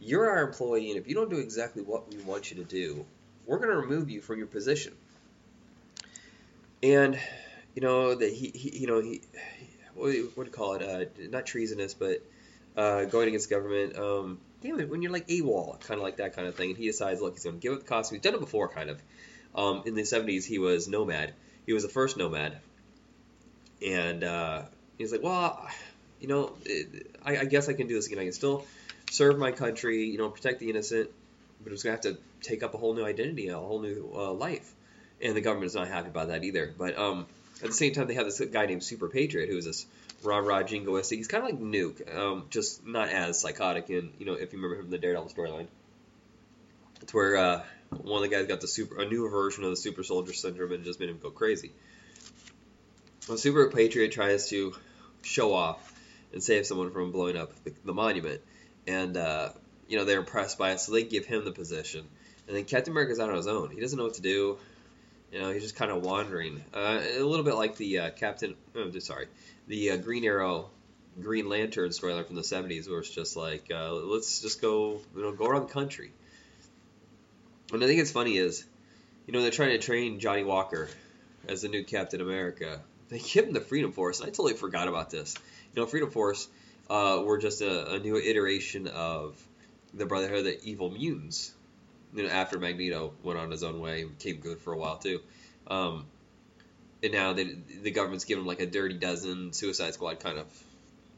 You're 0.00 0.28
our 0.28 0.42
employee, 0.42 0.90
and 0.90 0.98
if 0.98 1.08
you 1.08 1.14
don't 1.14 1.30
do 1.30 1.38
exactly 1.38 1.82
what 1.82 2.12
we 2.12 2.20
want 2.22 2.50
you 2.50 2.58
to 2.58 2.64
do, 2.64 3.04
we're 3.46 3.58
going 3.58 3.70
to 3.70 3.76
remove 3.76 4.10
you 4.10 4.20
from 4.20 4.38
your 4.38 4.46
position." 4.46 4.92
And 6.82 7.18
you 7.74 7.82
know 7.82 8.14
that 8.14 8.32
he, 8.32 8.48
he, 8.54 8.80
you 8.80 8.86
know, 8.86 9.00
he, 9.00 9.22
what 9.94 10.12
do 10.12 10.16
you, 10.16 10.50
call 10.50 10.74
it? 10.74 10.82
Uh, 10.82 11.26
not 11.30 11.46
treasonous, 11.46 11.94
but 11.94 12.22
uh, 12.76 13.04
going 13.04 13.28
against 13.28 13.50
government. 13.50 13.96
Um, 13.96 14.40
damn 14.62 14.80
it, 14.80 14.88
when 14.88 15.02
you're 15.02 15.12
like 15.12 15.28
AWOL, 15.28 15.80
kind 15.80 15.98
of 15.98 16.04
like 16.04 16.16
that 16.16 16.34
kind 16.34 16.46
of 16.46 16.54
thing, 16.54 16.70
and 16.70 16.78
he 16.78 16.86
decides, 16.86 17.20
look, 17.20 17.34
he's 17.34 17.44
going 17.44 17.56
to 17.56 17.60
give 17.60 17.72
up 17.72 17.80
the 17.80 17.86
costume. 17.86 18.16
He's 18.16 18.22
done 18.22 18.34
it 18.34 18.40
before, 18.40 18.68
kind 18.68 18.90
of. 18.90 19.02
Um, 19.54 19.82
in 19.86 19.94
the 19.94 20.02
70s, 20.02 20.44
he 20.44 20.58
was 20.58 20.88
Nomad. 20.88 21.32
He 21.66 21.72
was 21.72 21.82
the 21.82 21.88
first 21.88 22.16
Nomad. 22.16 22.58
And 23.84 24.22
uh, 24.22 24.62
he's 24.98 25.12
like, 25.12 25.22
well, 25.22 25.66
you 26.20 26.28
know, 26.28 26.52
it, 26.64 27.16
I, 27.24 27.38
I, 27.38 27.44
guess 27.46 27.68
I 27.68 27.72
can 27.72 27.86
do 27.86 27.94
this 27.94 28.06
again. 28.06 28.18
I 28.18 28.24
can 28.24 28.32
still 28.32 28.66
serve 29.10 29.38
my 29.38 29.52
country, 29.52 30.04
you 30.04 30.18
know, 30.18 30.28
protect 30.28 30.60
the 30.60 30.68
innocent, 30.68 31.10
but 31.62 31.72
it's 31.72 31.82
going 31.82 31.98
to 31.98 32.08
have 32.08 32.16
to 32.16 32.22
take 32.42 32.62
up 32.62 32.74
a 32.74 32.76
whole 32.76 32.94
new 32.94 33.04
identity, 33.04 33.48
a 33.48 33.56
whole 33.56 33.80
new 33.80 34.10
uh, 34.14 34.32
life. 34.32 34.70
And 35.22 35.34
the 35.34 35.40
government 35.40 35.66
is 35.66 35.74
not 35.74 35.88
happy 35.88 36.08
about 36.08 36.28
that 36.28 36.44
either. 36.44 36.72
But 36.76 36.96
um, 36.98 37.26
at 37.62 37.68
the 37.68 37.74
same 37.74 37.92
time, 37.92 38.06
they 38.06 38.14
have 38.14 38.24
this 38.24 38.40
guy 38.40 38.66
named 38.66 38.82
Super 38.82 39.08
Patriot, 39.08 39.48
who 39.48 39.58
is 39.58 39.64
this 39.64 39.86
rah 40.22 40.38
rah 40.38 40.62
jingoistic. 40.62 41.16
He's 41.16 41.28
kind 41.28 41.44
of 41.44 41.50
like 41.50 41.60
Nuke, 41.60 42.16
um, 42.16 42.46
just 42.50 42.86
not 42.86 43.08
as 43.08 43.38
psychotic. 43.40 43.90
And 43.90 44.12
you 44.18 44.26
know, 44.26 44.34
if 44.34 44.52
you 44.52 44.58
remember 44.58 44.76
him 44.76 44.82
from 44.82 44.90
the 44.90 44.98
Daredevil 44.98 45.30
storyline, 45.30 45.66
it's 47.02 47.12
where 47.12 47.36
uh, 47.36 47.62
one 47.90 48.22
of 48.22 48.30
the 48.30 48.34
guys 48.34 48.46
got 48.46 48.60
the 48.60 48.68
super 48.68 49.00
a 49.02 49.06
new 49.06 49.28
version 49.28 49.64
of 49.64 49.70
the 49.70 49.76
super 49.76 50.02
soldier 50.02 50.32
syndrome 50.32 50.72
and 50.72 50.84
just 50.84 51.00
made 51.00 51.08
him 51.08 51.18
go 51.18 51.30
crazy. 51.30 51.72
a 53.30 53.36
super 53.36 53.68
patriot 53.70 54.12
tries 54.12 54.48
to 54.50 54.74
show 55.22 55.52
off 55.52 55.92
and 56.32 56.42
save 56.42 56.66
someone 56.66 56.90
from 56.92 57.12
blowing 57.12 57.36
up 57.36 57.52
the, 57.64 57.74
the 57.84 57.92
monument, 57.92 58.40
and 58.86 59.16
uh, 59.16 59.50
you 59.88 59.98
know 59.98 60.04
they're 60.04 60.20
impressed 60.20 60.58
by 60.58 60.72
it, 60.72 60.80
so 60.80 60.92
they 60.92 61.02
give 61.02 61.26
him 61.26 61.44
the 61.44 61.52
position. 61.52 62.06
And 62.46 62.56
then 62.56 62.64
Captain 62.64 62.92
America's 62.92 63.20
out 63.20 63.30
on 63.30 63.36
his 63.36 63.46
own. 63.46 63.70
He 63.70 63.80
doesn't 63.80 63.96
know 63.96 64.04
what 64.04 64.14
to 64.14 64.22
do. 64.22 64.58
You 65.32 65.40
know, 65.40 65.52
he's 65.52 65.62
just 65.62 65.76
kind 65.76 65.90
of 65.92 66.04
wandering. 66.04 66.62
Uh, 66.74 67.00
a 67.18 67.22
little 67.22 67.44
bit 67.44 67.54
like 67.54 67.76
the 67.76 67.98
uh, 67.98 68.10
Captain. 68.10 68.56
Oh, 68.74 68.90
sorry, 68.98 69.28
the 69.68 69.92
uh, 69.92 69.96
Green 69.96 70.24
Arrow, 70.24 70.70
Green 71.20 71.48
Lantern 71.48 71.90
storyline 71.90 72.26
from 72.26 72.36
the 72.36 72.42
'70s, 72.42 72.88
where 72.88 72.98
it's 72.98 73.10
just 73.10 73.36
like, 73.36 73.70
uh, 73.72 73.92
let's 73.92 74.40
just 74.40 74.60
go, 74.60 75.00
you 75.14 75.22
know, 75.22 75.32
go 75.32 75.46
around 75.46 75.68
the 75.68 75.72
country. 75.72 76.12
And 77.72 77.82
I 77.82 77.86
think 77.86 78.00
it's 78.00 78.10
funny 78.10 78.36
is, 78.36 78.64
you 79.26 79.32
know, 79.32 79.42
they're 79.42 79.52
trying 79.52 79.70
to 79.70 79.78
train 79.78 80.18
Johnny 80.18 80.42
Walker 80.42 80.88
as 81.46 81.62
the 81.62 81.68
new 81.68 81.84
Captain 81.84 82.20
America. 82.20 82.80
They 83.08 83.20
give 83.20 83.46
him 83.46 83.52
the 83.52 83.60
Freedom 83.60 83.92
Force, 83.92 84.20
and 84.20 84.28
I 84.28 84.30
totally 84.30 84.54
forgot 84.54 84.88
about 84.88 85.10
this. 85.10 85.36
You 85.74 85.82
know, 85.82 85.86
Freedom 85.86 86.10
Force 86.10 86.48
uh, 86.88 87.22
were 87.24 87.38
just 87.38 87.60
a, 87.60 87.92
a 87.92 87.98
new 88.00 88.16
iteration 88.16 88.88
of 88.88 89.40
the 89.94 90.06
Brotherhood 90.06 90.38
of 90.38 90.44
the 90.44 90.64
Evil 90.64 90.90
Mutants 90.90 91.52
you 92.14 92.22
know, 92.22 92.28
after 92.28 92.58
Magneto 92.58 93.12
went 93.22 93.38
on 93.38 93.50
his 93.50 93.62
own 93.62 93.80
way 93.80 94.02
and 94.02 94.18
became 94.18 94.40
good 94.40 94.58
for 94.58 94.72
a 94.72 94.76
while 94.76 94.98
too. 94.98 95.20
Um, 95.66 96.06
and 97.02 97.12
now 97.12 97.32
they, 97.32 97.44
the 97.82 97.90
government's 97.90 98.24
given 98.24 98.44
like 98.44 98.60
a 98.60 98.66
dirty 98.66 98.94
dozen 98.94 99.52
Suicide 99.52 99.94
Squad 99.94 100.20
kind 100.20 100.38
of 100.38 100.46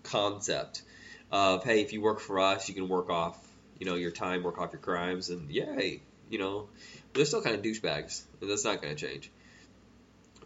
concept 0.03 0.83
of 1.31 1.65
hey, 1.65 1.81
if 1.81 1.93
you 1.93 2.01
work 2.01 2.21
for 2.21 2.41
us, 2.41 2.69
you 2.69 2.75
can 2.75 2.89
work 2.89 3.11
off 3.11 3.39
you 3.83 3.87
know 3.87 3.97
your 3.97 4.13
time, 4.13 4.45
work 4.45 4.59
off 4.59 4.73
your 4.73 4.81
crimes, 4.81 5.29
and 5.31 5.51
yay, 5.51 6.01
you 6.31 6.39
know. 6.39 6.69
But 7.13 7.19
they're 7.19 7.25
still 7.25 7.43
kind 7.43 7.57
of 7.57 7.63
douchebags, 7.63 8.23
and 8.41 8.49
that's 8.49 8.65
not 8.65 8.81
going 8.81 8.95
to 8.95 9.07
change. 9.07 9.29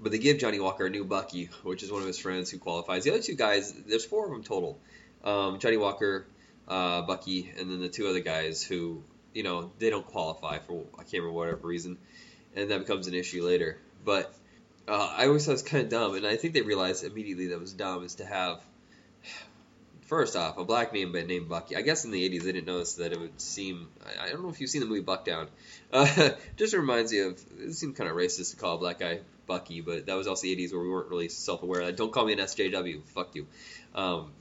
But 0.00 0.10
they 0.10 0.18
give 0.18 0.38
Johnny 0.38 0.58
Walker 0.58 0.86
a 0.86 0.90
new 0.90 1.04
Bucky, 1.04 1.50
which 1.62 1.82
is 1.82 1.92
one 1.92 2.00
of 2.00 2.06
his 2.06 2.18
friends 2.18 2.50
who 2.50 2.58
qualifies. 2.58 3.04
The 3.04 3.10
other 3.10 3.20
two 3.20 3.34
guys, 3.34 3.72
there's 3.72 4.06
four 4.06 4.24
of 4.24 4.30
them 4.30 4.42
total. 4.42 4.78
Um, 5.22 5.58
Johnny 5.58 5.76
Walker, 5.76 6.26
uh, 6.66 7.02
Bucky, 7.02 7.52
and 7.58 7.70
then 7.70 7.80
the 7.80 7.90
two 7.90 8.06
other 8.06 8.20
guys 8.20 8.62
who 8.62 9.02
you 9.36 9.42
know 9.42 9.70
they 9.78 9.90
don't 9.90 10.06
qualify 10.06 10.58
for 10.58 10.84
I 10.94 11.02
can't 11.02 11.22
remember 11.22 11.32
whatever 11.32 11.66
reason, 11.68 11.98
and 12.54 12.70
that 12.70 12.78
becomes 12.78 13.06
an 13.06 13.14
issue 13.14 13.44
later. 13.44 13.78
But 14.02 14.34
uh, 14.88 15.14
I 15.14 15.26
always 15.26 15.44
thought 15.44 15.52
it 15.52 15.54
was 15.54 15.62
kind 15.62 15.84
of 15.84 15.90
dumb, 15.90 16.14
and 16.14 16.26
I 16.26 16.36
think 16.36 16.54
they 16.54 16.62
realized 16.62 17.04
immediately 17.04 17.48
that 17.48 17.60
was 17.60 17.74
dumb 17.74 18.02
is 18.02 18.14
to 18.16 18.24
have 18.24 18.62
first 20.06 20.36
off 20.36 20.56
a 20.56 20.64
black 20.64 20.92
name 20.94 21.12
but 21.12 21.26
named 21.26 21.50
Bucky. 21.50 21.76
I 21.76 21.82
guess 21.82 22.06
in 22.06 22.12
the 22.12 22.28
'80s 22.28 22.44
they 22.44 22.52
didn't 22.52 22.66
notice 22.66 22.94
that 22.94 23.12
it 23.12 23.20
would 23.20 23.38
seem. 23.38 23.88
I, 24.06 24.24
I 24.24 24.28
don't 24.30 24.42
know 24.42 24.48
if 24.48 24.60
you've 24.60 24.70
seen 24.70 24.80
the 24.80 24.86
movie 24.86 25.02
Bucktown. 25.02 25.48
Uh, 25.92 26.30
just 26.56 26.72
reminds 26.72 27.12
you 27.12 27.28
of 27.28 27.44
it 27.60 27.74
seemed 27.74 27.94
kind 27.94 28.08
of 28.08 28.16
racist 28.16 28.52
to 28.52 28.56
call 28.56 28.76
a 28.76 28.78
black 28.78 28.98
guy 28.98 29.20
Bucky, 29.46 29.82
but 29.82 30.06
that 30.06 30.14
was 30.14 30.26
also 30.26 30.44
the 30.44 30.56
'80s 30.56 30.72
where 30.72 30.80
we 30.80 30.88
weren't 30.88 31.10
really 31.10 31.28
self-aware. 31.28 31.92
Don't 31.92 32.10
call 32.10 32.24
me 32.24 32.32
an 32.32 32.38
SJW. 32.38 33.04
Fuck 33.08 33.34
you. 33.34 33.46
Um, 33.94 34.32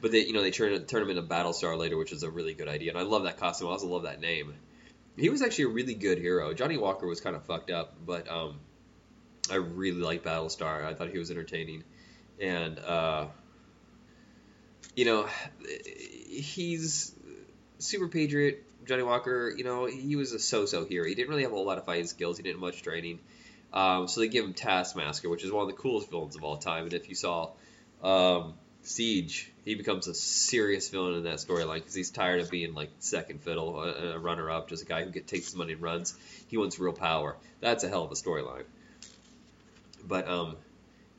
but 0.00 0.12
they, 0.12 0.20
you 0.20 0.32
know, 0.32 0.42
they 0.42 0.50
turn 0.50 0.84
turn 0.86 1.02
him 1.02 1.10
into 1.10 1.22
Battlestar 1.22 1.78
later, 1.78 1.96
which 1.96 2.12
is 2.12 2.22
a 2.22 2.30
really 2.30 2.54
good 2.54 2.68
idea, 2.68 2.90
and 2.90 2.98
I 2.98 3.02
love 3.02 3.24
that 3.24 3.38
costume. 3.38 3.68
I 3.68 3.72
also 3.72 3.88
love 3.88 4.04
that 4.04 4.20
name. 4.20 4.54
He 5.16 5.30
was 5.30 5.40
actually 5.42 5.64
a 5.64 5.68
really 5.68 5.94
good 5.94 6.18
hero. 6.18 6.52
Johnny 6.52 6.76
Walker 6.76 7.06
was 7.06 7.20
kind 7.20 7.34
of 7.34 7.44
fucked 7.44 7.70
up, 7.70 7.94
but 8.04 8.28
um, 8.30 8.60
I 9.50 9.56
really 9.56 10.00
like 10.00 10.22
Battlestar. 10.22 10.84
I 10.84 10.94
thought 10.94 11.08
he 11.08 11.18
was 11.18 11.30
entertaining, 11.30 11.84
and 12.40 12.78
uh, 12.78 13.26
you 14.94 15.04
know, 15.04 15.28
he's 16.28 17.14
super 17.78 18.08
patriot. 18.08 18.62
Johnny 18.86 19.02
Walker, 19.02 19.52
you 19.54 19.64
know, 19.64 19.86
he 19.86 20.16
was 20.16 20.32
a 20.32 20.38
so-so 20.38 20.84
hero. 20.84 21.06
He 21.06 21.14
didn't 21.14 21.28
really 21.28 21.42
have 21.42 21.52
a 21.52 21.56
lot 21.56 21.76
of 21.76 21.84
fighting 21.84 22.06
skills. 22.06 22.36
He 22.36 22.44
didn't 22.44 22.56
have 22.56 22.60
much 22.60 22.82
training. 22.82 23.18
Um, 23.72 24.06
so 24.06 24.20
they 24.20 24.28
give 24.28 24.44
him 24.44 24.54
Taskmaster, 24.54 25.28
which 25.28 25.44
is 25.44 25.50
one 25.50 25.62
of 25.62 25.68
the 25.68 25.80
coolest 25.80 26.08
villains 26.08 26.36
of 26.36 26.44
all 26.44 26.56
time. 26.56 26.84
And 26.84 26.94
if 26.94 27.08
you 27.08 27.14
saw 27.14 27.50
um, 28.02 28.54
Siege, 28.86 29.50
he 29.64 29.74
becomes 29.74 30.06
a 30.06 30.14
serious 30.14 30.88
villain 30.90 31.14
in 31.14 31.24
that 31.24 31.38
storyline 31.38 31.76
because 31.76 31.94
he's 31.94 32.10
tired 32.10 32.40
of 32.40 32.50
being 32.50 32.72
like 32.72 32.90
second 33.00 33.42
fiddle, 33.42 33.82
a, 33.82 34.14
a 34.14 34.18
runner 34.18 34.48
up, 34.48 34.68
just 34.68 34.84
a 34.84 34.86
guy 34.86 35.04
who 35.04 35.10
get, 35.10 35.26
takes 35.26 35.46
his 35.46 35.56
money 35.56 35.72
and 35.72 35.82
runs. 35.82 36.14
He 36.48 36.56
wants 36.56 36.78
real 36.78 36.92
power. 36.92 37.36
That's 37.60 37.82
a 37.82 37.88
hell 37.88 38.04
of 38.04 38.12
a 38.12 38.14
storyline. 38.14 38.64
But 40.06 40.28
um, 40.28 40.56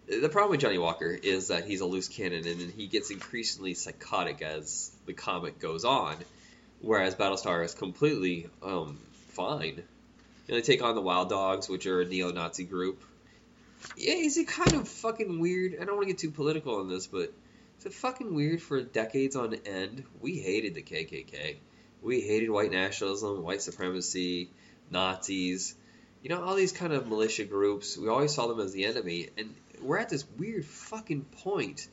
the 0.07 0.29
problem 0.29 0.51
with 0.51 0.61
Johnny 0.61 0.77
Walker 0.77 1.11
is 1.11 1.49
that 1.49 1.65
he's 1.65 1.81
a 1.81 1.85
loose 1.85 2.07
cannon, 2.07 2.47
and 2.47 2.71
he 2.71 2.87
gets 2.87 3.11
increasingly 3.11 3.73
psychotic 3.73 4.41
as 4.41 4.89
the 5.05 5.13
comic 5.13 5.59
goes 5.59 5.83
on. 5.83 6.15
Whereas 6.79 7.15
Battlestar 7.15 7.65
is 7.65 7.73
completely 7.73 8.49
um, 8.63 8.97
fine. 9.29 9.83
Know, 10.47 10.55
they 10.55 10.61
take 10.61 10.81
on 10.81 10.95
the 10.95 11.01
Wild 11.01 11.27
Dogs, 11.27 11.67
which 11.67 11.85
are 11.85 11.99
a 11.99 12.05
neo-Nazi 12.05 12.63
group. 12.63 13.03
Yeah, 13.97 14.13
is 14.13 14.37
it 14.37 14.47
kind 14.47 14.73
of 14.75 14.87
fucking 14.87 15.39
weird? 15.41 15.75
I 15.81 15.83
don't 15.83 15.97
want 15.97 16.07
to 16.07 16.13
get 16.13 16.19
too 16.19 16.31
political 16.31 16.79
on 16.79 16.87
this, 16.87 17.07
but 17.07 17.33
is 17.79 17.85
it 17.85 17.93
fucking 17.93 18.33
weird 18.33 18.61
for 18.61 18.81
decades 18.81 19.35
on 19.35 19.53
end? 19.53 20.03
We 20.19 20.39
hated 20.39 20.73
the 20.73 20.81
KKK. 20.81 21.57
We 22.01 22.21
hated 22.21 22.49
white 22.49 22.71
nationalism, 22.71 23.43
white 23.43 23.61
supremacy, 23.61 24.49
Nazis. 24.89 25.75
You 26.23 26.29
know, 26.29 26.43
all 26.43 26.55
these 26.55 26.71
kind 26.71 26.93
of 26.93 27.07
militia 27.07 27.45
groups. 27.45 27.97
We 27.97 28.07
always 28.07 28.33
saw 28.33 28.47
them 28.47 28.59
as 28.59 28.73
the 28.73 28.85
enemy. 28.85 29.29
And 29.37 29.53
we're 29.81 29.99
at 29.99 30.09
this 30.09 30.25
weird 30.37 30.65
fucking 30.65 31.25
point 31.43 31.87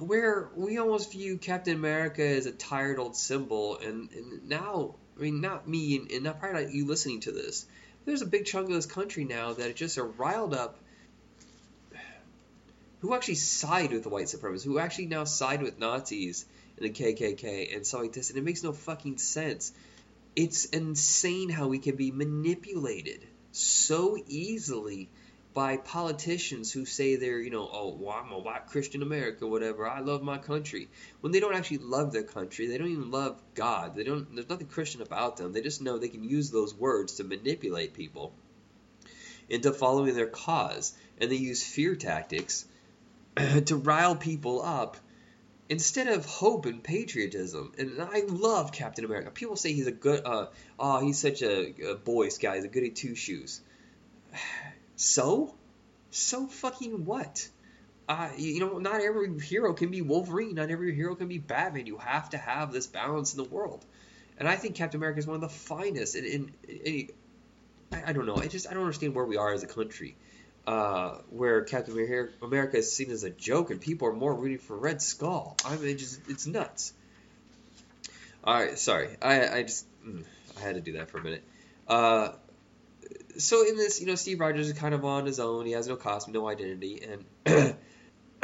where 0.00 0.48
we 0.56 0.78
almost 0.78 1.12
view 1.12 1.36
Captain 1.36 1.74
America 1.74 2.26
as 2.26 2.46
a 2.46 2.52
tired 2.52 2.98
old 2.98 3.16
symbol. 3.16 3.78
And, 3.78 4.10
and 4.12 4.48
now, 4.48 4.94
I 5.18 5.22
mean, 5.22 5.42
not 5.42 5.68
me, 5.68 5.96
and, 5.96 6.10
and 6.10 6.24
not 6.24 6.40
probably 6.40 6.64
not 6.64 6.72
you 6.72 6.86
listening 6.86 7.20
to 7.20 7.32
this. 7.32 7.66
There's 8.06 8.22
a 8.22 8.26
big 8.26 8.46
chunk 8.46 8.68
of 8.68 8.74
this 8.74 8.86
country 8.86 9.24
now 9.24 9.52
that 9.52 9.76
just 9.76 9.98
are 9.98 10.06
riled 10.06 10.54
up 10.54 10.78
who 13.00 13.14
actually 13.14 13.34
side 13.34 13.92
with 13.92 14.02
the 14.02 14.08
white 14.08 14.26
supremacists, 14.26 14.64
who 14.64 14.78
actually 14.78 15.06
now 15.06 15.24
side 15.24 15.62
with 15.62 15.78
Nazis 15.78 16.44
and 16.76 16.86
the 16.86 16.90
KKK 16.90 17.74
and 17.74 17.86
stuff 17.86 18.02
like 18.02 18.12
this, 18.12 18.30
and 18.30 18.38
it 18.38 18.44
makes 18.44 18.62
no 18.62 18.72
fucking 18.72 19.18
sense. 19.18 19.72
It's 20.36 20.66
insane 20.66 21.48
how 21.48 21.68
we 21.68 21.78
can 21.78 21.96
be 21.96 22.10
manipulated 22.10 23.26
so 23.52 24.16
easily 24.28 25.08
by 25.52 25.76
politicians 25.76 26.70
who 26.70 26.84
say 26.84 27.16
they're, 27.16 27.40
you 27.40 27.50
know, 27.50 27.68
oh, 27.72 27.96
well, 27.98 28.16
I'm 28.16 28.30
a 28.30 28.38
white 28.38 28.68
Christian 28.68 29.02
America, 29.02 29.46
whatever. 29.46 29.88
I 29.88 30.00
love 30.00 30.22
my 30.22 30.38
country. 30.38 30.88
When 31.20 31.32
they 31.32 31.40
don't 31.40 31.56
actually 31.56 31.78
love 31.78 32.12
their 32.12 32.22
country, 32.22 32.68
they 32.68 32.78
don't 32.78 32.92
even 32.92 33.10
love 33.10 33.42
God. 33.54 33.96
They 33.96 34.04
don't. 34.04 34.32
There's 34.32 34.48
nothing 34.48 34.68
Christian 34.68 35.02
about 35.02 35.36
them. 35.36 35.52
They 35.52 35.62
just 35.62 35.82
know 35.82 35.98
they 35.98 36.08
can 36.08 36.22
use 36.22 36.50
those 36.50 36.74
words 36.74 37.14
to 37.14 37.24
manipulate 37.24 37.94
people 37.94 38.32
into 39.48 39.72
following 39.72 40.14
their 40.14 40.28
cause, 40.28 40.92
and 41.18 41.30
they 41.30 41.36
use 41.36 41.64
fear 41.64 41.96
tactics 41.96 42.64
to 43.66 43.76
rile 43.76 44.16
people 44.16 44.62
up 44.62 44.96
instead 45.68 46.08
of 46.08 46.26
hope 46.26 46.66
and 46.66 46.82
patriotism. 46.82 47.72
And 47.78 48.02
I 48.02 48.22
love 48.26 48.72
Captain 48.72 49.04
America. 49.04 49.30
People 49.30 49.56
say 49.56 49.72
he's 49.72 49.86
a 49.86 49.92
good, 49.92 50.22
uh, 50.26 50.46
oh, 50.78 51.00
he's 51.00 51.18
such 51.18 51.42
a, 51.42 51.92
a 51.92 51.94
Boy 51.94 52.28
Scout. 52.28 52.56
He's 52.56 52.64
a 52.64 52.68
goody 52.68 52.90
two 52.90 53.14
shoes. 53.14 53.60
So? 54.96 55.54
So 56.10 56.46
fucking 56.46 57.06
what? 57.06 57.48
Uh, 58.06 58.28
you 58.36 58.60
know, 58.60 58.76
not 58.76 59.00
every 59.00 59.40
hero 59.40 59.72
can 59.72 59.90
be 59.90 60.02
Wolverine. 60.02 60.56
Not 60.56 60.70
every 60.70 60.94
hero 60.94 61.14
can 61.14 61.26
be 61.26 61.38
Batman. 61.38 61.86
You 61.86 61.96
have 61.96 62.28
to 62.30 62.36
have 62.36 62.70
this 62.70 62.86
balance 62.86 63.32
in 63.32 63.42
the 63.42 63.48
world. 63.48 63.82
And 64.36 64.46
I 64.46 64.56
think 64.56 64.74
Captain 64.74 65.00
America 65.00 65.20
is 65.20 65.26
one 65.26 65.36
of 65.36 65.40
the 65.40 65.48
finest. 65.48 66.16
And, 66.16 66.26
and, 66.26 66.52
and 66.84 67.10
I, 67.92 68.10
I 68.10 68.12
don't 68.12 68.26
know. 68.26 68.36
I 68.36 68.46
just 68.46 68.68
I 68.68 68.74
don't 68.74 68.82
understand 68.82 69.14
where 69.14 69.24
we 69.24 69.38
are 69.38 69.54
as 69.54 69.62
a 69.62 69.66
country 69.66 70.16
uh, 70.70 71.18
where 71.30 71.62
Captain 71.62 72.28
America 72.42 72.76
is 72.76 72.92
seen 72.92 73.10
as 73.10 73.24
a 73.24 73.30
joke 73.30 73.72
and 73.72 73.80
people 73.80 74.06
are 74.06 74.12
more 74.12 74.32
rooting 74.32 74.58
for 74.58 74.76
Red 74.76 75.02
Skull. 75.02 75.56
I 75.64 75.74
mean, 75.76 75.98
just 75.98 76.20
it's 76.28 76.46
nuts. 76.46 76.92
All 78.44 78.54
right, 78.54 78.78
sorry, 78.78 79.08
I 79.20 79.48
I 79.48 79.62
just 79.64 79.84
mm, 80.06 80.22
I 80.56 80.60
had 80.60 80.76
to 80.76 80.80
do 80.80 80.92
that 80.92 81.10
for 81.10 81.18
a 81.18 81.24
minute. 81.24 81.42
Uh, 81.88 82.28
so 83.36 83.66
in 83.66 83.76
this, 83.76 84.00
you 84.00 84.06
know, 84.06 84.14
Steve 84.14 84.38
Rogers 84.38 84.68
is 84.68 84.78
kind 84.78 84.94
of 84.94 85.04
on 85.04 85.26
his 85.26 85.40
own. 85.40 85.66
He 85.66 85.72
has 85.72 85.88
no 85.88 85.96
costume, 85.96 86.34
no 86.34 86.48
identity, 86.48 87.02
and 87.44 87.74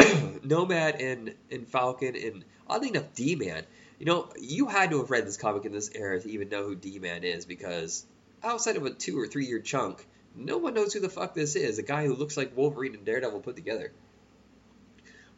Nomad 0.45 1.01
and 1.01 1.33
and 1.53 1.69
Falcon 1.69 2.17
and 2.17 2.45
oddly 2.67 2.89
enough, 2.89 3.15
D 3.15 3.37
Man. 3.37 3.63
You 4.01 4.07
know, 4.07 4.31
you 4.37 4.67
had 4.67 4.91
to 4.91 4.99
have 4.99 5.13
read 5.13 5.29
this 5.29 5.37
comic 5.37 5.65
in 5.65 5.71
this 5.71 5.93
era 5.95 6.21
to 6.21 6.29
even 6.29 6.49
know 6.49 6.65
who 6.65 6.75
D 6.75 6.99
Man 6.99 7.23
is 7.23 7.47
because 7.47 8.05
outside 8.43 8.75
of 8.75 8.85
a 8.85 8.91
two 8.91 9.17
or 9.17 9.29
three 9.29 9.47
year 9.47 9.61
chunk 9.61 10.05
no 10.37 10.59
one 10.59 10.75
knows 10.75 10.93
who 10.93 11.01
the 11.01 11.09
fuck 11.09 11.35
this 11.35 11.57
is. 11.57 11.79
A 11.79 11.83
guy 11.83 12.07
who 12.07 12.15
looks 12.15 12.37
like 12.37 12.57
Wolverine 12.57 12.95
and 12.95 13.05
Daredevil 13.05 13.41
put 13.41 13.57
together. 13.57 13.93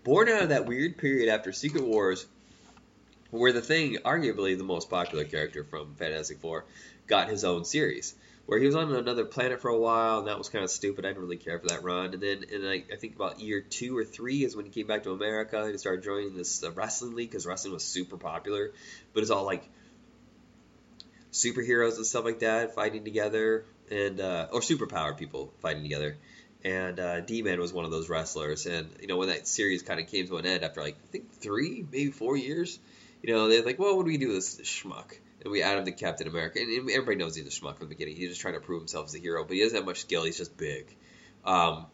Born 0.04 0.28
out 0.28 0.42
of 0.42 0.48
that 0.50 0.66
weird 0.66 0.98
period 0.98 1.28
after 1.28 1.52
Secret 1.52 1.84
Wars, 1.84 2.26
where 3.30 3.52
the 3.52 3.60
Thing, 3.60 3.98
arguably 4.04 4.56
the 4.56 4.64
most 4.64 4.90
popular 4.90 5.24
character 5.24 5.64
from 5.64 5.94
Fantastic 5.94 6.38
Four, 6.38 6.64
got 7.06 7.28
his 7.28 7.44
own 7.44 7.64
series. 7.64 8.14
Where 8.46 8.58
he 8.58 8.64
was 8.64 8.76
on 8.76 8.94
another 8.94 9.26
planet 9.26 9.60
for 9.60 9.68
a 9.68 9.78
while, 9.78 10.20
and 10.20 10.28
that 10.28 10.38
was 10.38 10.48
kind 10.48 10.64
of 10.64 10.70
stupid. 10.70 11.04
I 11.04 11.08
didn't 11.08 11.22
really 11.22 11.36
care 11.36 11.58
for 11.58 11.66
that 11.66 11.82
run. 11.82 12.14
And 12.14 12.22
then, 12.22 12.44
and 12.50 12.66
I, 12.66 12.82
I 12.90 12.96
think 12.96 13.14
about 13.14 13.40
year 13.40 13.60
two 13.60 13.94
or 13.94 14.06
three 14.06 14.42
is 14.42 14.56
when 14.56 14.64
he 14.64 14.70
came 14.70 14.86
back 14.86 15.02
to 15.02 15.10
America 15.10 15.64
and 15.64 15.78
started 15.78 16.02
joining 16.02 16.34
this 16.34 16.64
uh, 16.64 16.72
wrestling 16.72 17.14
league 17.14 17.30
because 17.30 17.44
wrestling 17.44 17.74
was 17.74 17.84
super 17.84 18.16
popular. 18.16 18.72
But 19.12 19.20
it's 19.20 19.30
all 19.30 19.44
like 19.44 19.68
superheroes 21.30 21.96
and 21.96 22.06
stuff 22.06 22.24
like 22.24 22.38
that 22.38 22.74
fighting 22.74 23.04
together 23.04 23.66
and 23.90 24.20
uh, 24.20 24.48
or 24.52 24.60
superpowered 24.60 25.16
people 25.16 25.52
fighting 25.60 25.82
together. 25.82 26.16
and 26.64 26.98
uh, 26.98 27.20
D-Man 27.20 27.60
was 27.60 27.72
one 27.72 27.84
of 27.84 27.90
those 27.90 28.08
wrestlers. 28.08 28.66
And 28.66 28.88
you 29.00 29.06
know, 29.06 29.16
when 29.16 29.28
that 29.28 29.46
series 29.46 29.82
kind 29.82 30.00
of 30.00 30.06
came 30.06 30.26
to 30.28 30.36
an 30.38 30.46
end 30.46 30.64
after 30.64 30.80
like 30.82 30.96
I 31.02 31.06
think 31.12 31.32
three, 31.32 31.86
maybe 31.90 32.10
four 32.10 32.36
years, 32.36 32.78
you 33.22 33.32
know, 33.32 33.48
they're 33.48 33.62
like, 33.64 33.78
well, 33.78 33.96
what 33.96 34.04
do 34.04 34.08
we 34.08 34.18
do 34.18 34.28
with 34.28 34.36
this 34.36 34.60
schmuck? 34.60 35.16
And 35.42 35.52
we 35.52 35.62
add 35.62 35.78
him 35.78 35.84
to 35.84 35.92
Captain 35.92 36.26
America, 36.26 36.58
and 36.58 36.90
everybody 36.90 37.16
knows 37.16 37.36
he's 37.36 37.46
a 37.46 37.60
schmuck 37.60 37.76
from 37.78 37.88
the 37.88 37.94
beginning. 37.94 38.16
He's 38.16 38.30
just 38.30 38.40
trying 38.40 38.54
to 38.54 38.60
prove 38.60 38.80
himself 38.80 39.06
as 39.06 39.14
a 39.14 39.18
hero, 39.18 39.44
but 39.44 39.54
he 39.54 39.62
doesn't 39.62 39.76
have 39.76 39.86
much 39.86 40.00
skill. 40.00 40.24
He's 40.24 40.36
just 40.36 40.56
big. 40.56 40.94
Um, 41.44 41.86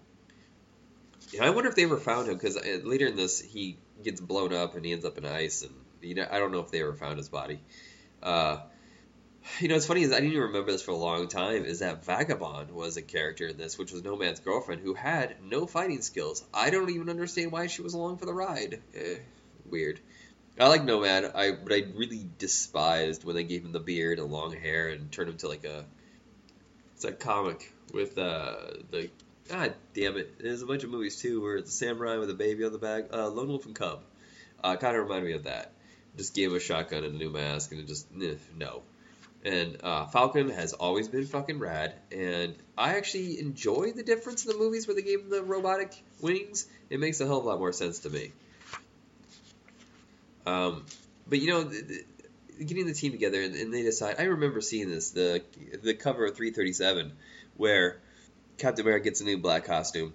I 1.40 1.50
wonder 1.50 1.68
if 1.68 1.76
they 1.76 1.84
ever 1.84 1.98
found 1.98 2.28
him 2.28 2.34
because 2.34 2.56
uh, 2.56 2.80
later 2.84 3.06
in 3.06 3.16
this 3.16 3.40
he 3.40 3.76
gets 4.02 4.20
blown 4.20 4.54
up 4.54 4.76
and 4.76 4.84
he 4.84 4.92
ends 4.92 5.04
up 5.04 5.18
in 5.18 5.26
ice, 5.26 5.62
and 5.62 5.74
you 6.00 6.14
know 6.14 6.26
I 6.30 6.38
don't 6.38 6.52
know 6.52 6.60
if 6.60 6.70
they 6.70 6.80
ever 6.80 6.94
found 6.94 7.18
his 7.18 7.28
body. 7.28 7.60
Uh, 8.22 8.58
you 9.60 9.68
know, 9.68 9.74
what's 9.74 9.86
funny 9.86 10.02
is 10.02 10.12
I 10.12 10.16
didn't 10.16 10.32
even 10.32 10.44
remember 10.44 10.72
this 10.72 10.82
for 10.82 10.92
a 10.92 10.96
long 10.96 11.28
time. 11.28 11.64
Is 11.64 11.80
that 11.80 12.04
Vagabond 12.04 12.70
was 12.70 12.96
a 12.96 13.02
character 13.02 13.46
in 13.46 13.56
this, 13.56 13.78
which 13.78 13.92
was 13.92 14.02
Nomad's 14.02 14.40
girlfriend, 14.40 14.82
who 14.82 14.94
had 14.94 15.36
no 15.42 15.66
fighting 15.66 16.02
skills. 16.02 16.44
I 16.52 16.70
don't 16.70 16.90
even 16.90 17.10
understand 17.10 17.52
why 17.52 17.66
she 17.66 17.82
was 17.82 17.94
along 17.94 18.18
for 18.18 18.26
the 18.26 18.34
ride. 18.34 18.80
Eh, 18.94 19.16
weird. 19.70 20.00
I 20.58 20.68
like 20.68 20.84
Nomad, 20.84 21.24
I 21.34 21.52
but 21.52 21.72
I 21.72 21.82
really 21.94 22.28
despised 22.38 23.24
when 23.24 23.34
they 23.34 23.44
gave 23.44 23.64
him 23.64 23.72
the 23.72 23.80
beard 23.80 24.18
and 24.18 24.30
long 24.30 24.52
hair 24.54 24.88
and 24.88 25.10
turned 25.10 25.30
him 25.30 25.36
to 25.38 25.48
like 25.48 25.64
a 25.64 25.84
it's 26.94 27.04
a 27.04 27.12
comic 27.12 27.72
with 27.92 28.16
uh 28.18 28.54
the 28.90 29.10
God 29.48 29.74
damn 29.94 30.16
it. 30.16 30.38
There's 30.38 30.62
a 30.62 30.66
bunch 30.66 30.84
of 30.84 30.90
movies 30.90 31.20
too 31.20 31.42
where 31.42 31.56
it's 31.56 31.70
a 31.70 31.74
samurai 31.74 32.16
with 32.16 32.30
a 32.30 32.34
baby 32.34 32.64
on 32.64 32.72
the 32.72 32.78
back. 32.78 33.12
Uh, 33.12 33.28
Lone 33.28 33.48
Wolf 33.48 33.66
and 33.66 33.74
Cub. 33.74 34.02
Uh, 34.62 34.76
kind 34.76 34.96
of 34.96 35.02
reminded 35.02 35.26
me 35.26 35.32
of 35.34 35.44
that. 35.44 35.72
Just 36.16 36.34
gave 36.34 36.50
him 36.50 36.56
a 36.56 36.60
shotgun 36.60 37.04
and 37.04 37.14
a 37.14 37.18
new 37.18 37.30
mask 37.30 37.72
and 37.72 37.80
it 37.80 37.88
just 37.88 38.06
eh, 38.22 38.36
no. 38.56 38.82
And 39.44 39.78
uh, 39.82 40.06
Falcon 40.06 40.48
has 40.48 40.72
always 40.72 41.08
been 41.08 41.26
fucking 41.26 41.58
rad, 41.58 41.94
and 42.10 42.54
I 42.78 42.96
actually 42.96 43.38
enjoy 43.40 43.92
the 43.92 44.02
difference 44.02 44.46
in 44.46 44.52
the 44.52 44.58
movies 44.58 44.86
where 44.86 44.96
they 44.96 45.02
gave 45.02 45.20
him 45.20 45.28
the 45.28 45.42
robotic 45.42 46.02
wings. 46.22 46.66
It 46.88 46.98
makes 46.98 47.20
a 47.20 47.26
hell 47.26 47.38
of 47.38 47.44
a 47.44 47.48
lot 47.48 47.58
more 47.58 47.72
sense 47.72 48.00
to 48.00 48.10
me. 48.10 48.32
Um, 50.46 50.86
but 51.28 51.40
you 51.40 51.48
know, 51.48 51.62
the, 51.62 52.04
the, 52.58 52.64
getting 52.64 52.86
the 52.86 52.94
team 52.94 53.12
together 53.12 53.42
and, 53.42 53.54
and, 53.54 53.72
they 53.72 53.82
decide. 53.82 54.16
I 54.18 54.24
remember 54.24 54.60
seeing 54.60 54.90
this 54.90 55.10
the 55.10 55.42
the 55.82 55.94
cover 55.94 56.24
of 56.26 56.36
337 56.36 57.12
where 57.56 58.00
Captain 58.58 58.84
America 58.84 59.04
gets 59.04 59.20
a 59.20 59.24
new 59.24 59.38
black 59.38 59.64
costume. 59.64 60.14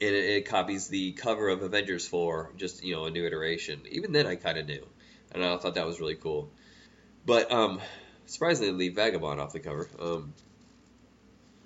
And 0.00 0.10
it, 0.10 0.24
it 0.24 0.48
copies 0.48 0.88
the 0.88 1.12
cover 1.12 1.48
of 1.48 1.62
Avengers 1.62 2.06
4, 2.08 2.52
just 2.56 2.82
you 2.82 2.94
know, 2.94 3.04
a 3.04 3.10
new 3.10 3.24
iteration. 3.24 3.82
Even 3.90 4.12
then, 4.12 4.26
I 4.26 4.34
kind 4.34 4.58
of 4.58 4.66
knew, 4.66 4.86
and 5.32 5.44
I 5.44 5.56
thought 5.58 5.76
that 5.76 5.86
was 5.86 6.00
really 6.00 6.16
cool. 6.16 6.50
But 7.24 7.52
um, 7.52 7.80
surprisingly, 8.32 8.72
leave 8.72 8.94
Vagabond 8.94 9.40
off 9.40 9.52
the 9.52 9.60
cover. 9.60 9.88
Um, 10.00 10.32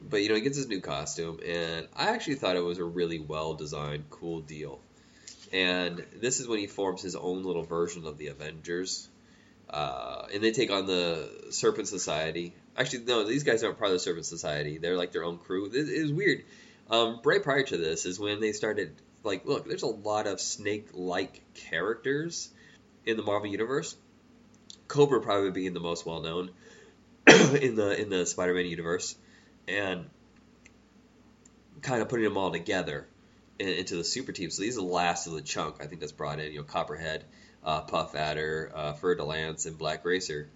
but 0.02 0.22
you 0.22 0.28
know, 0.28 0.34
he 0.34 0.40
gets 0.40 0.56
his 0.56 0.68
new 0.68 0.80
costume, 0.80 1.40
and 1.44 1.88
I 1.96 2.10
actually 2.10 2.36
thought 2.36 2.56
it 2.56 2.64
was 2.64 2.78
a 2.78 2.84
really 2.84 3.18
well 3.18 3.54
designed, 3.54 4.04
cool 4.10 4.40
deal 4.40 4.80
and 5.52 6.04
this 6.20 6.40
is 6.40 6.48
when 6.48 6.58
he 6.58 6.66
forms 6.66 7.02
his 7.02 7.16
own 7.16 7.44
little 7.44 7.62
version 7.62 8.06
of 8.06 8.18
the 8.18 8.28
Avengers. 8.28 9.08
Uh, 9.68 10.26
and 10.32 10.42
they 10.42 10.52
take 10.52 10.70
on 10.70 10.86
the 10.86 11.48
Serpent 11.50 11.88
Society. 11.88 12.54
Actually, 12.76 13.04
no, 13.04 13.24
these 13.24 13.42
guys 13.42 13.64
aren't 13.64 13.78
part 13.78 13.90
of 13.90 13.94
the 13.94 13.98
Serpent 13.98 14.26
Society. 14.26 14.78
They're 14.78 14.96
like 14.96 15.12
their 15.12 15.24
own 15.24 15.38
crew. 15.38 15.70
It, 15.72 16.02
was 16.02 16.12
weird. 16.12 16.44
Um, 16.88 17.20
right 17.24 17.42
prior 17.42 17.64
to 17.64 17.76
this 17.76 18.06
is 18.06 18.18
when 18.18 18.40
they 18.40 18.52
started 18.52 18.94
like, 19.24 19.44
look, 19.44 19.66
there's 19.66 19.82
a 19.82 19.88
lot 19.88 20.26
of 20.28 20.40
snake-like 20.40 21.42
characters 21.54 22.48
in 23.04 23.16
the 23.16 23.24
Marvel 23.24 23.50
universe. 23.50 23.96
Cobra 24.88 25.20
probably 25.20 25.50
being 25.50 25.74
the 25.74 25.80
most 25.80 26.06
well 26.06 26.20
known 26.20 26.50
in 27.26 27.74
the 27.74 28.00
in 28.00 28.10
the 28.10 28.26
Spider-Man 28.26 28.66
universe, 28.66 29.16
and 29.66 30.08
kind 31.82 32.02
of 32.02 32.08
putting 32.08 32.24
them 32.24 32.36
all 32.36 32.50
together 32.50 33.06
into 33.58 33.96
the 33.96 34.04
super 34.04 34.32
team. 34.32 34.50
So 34.50 34.62
these 34.62 34.76
are 34.76 34.80
the 34.80 34.86
last 34.86 35.26
of 35.26 35.32
the 35.32 35.42
chunk 35.42 35.76
I 35.80 35.86
think 35.86 36.00
that's 36.00 36.12
brought 36.12 36.40
in. 36.40 36.52
You 36.52 36.58
know, 36.58 36.64
Copperhead, 36.64 37.24
uh, 37.64 37.82
Puff 37.82 38.14
Adder, 38.14 38.70
uh, 38.74 38.92
Fer-de-Lance, 38.94 39.66
and 39.66 39.78
Black 39.78 40.04
Racer. 40.04 40.48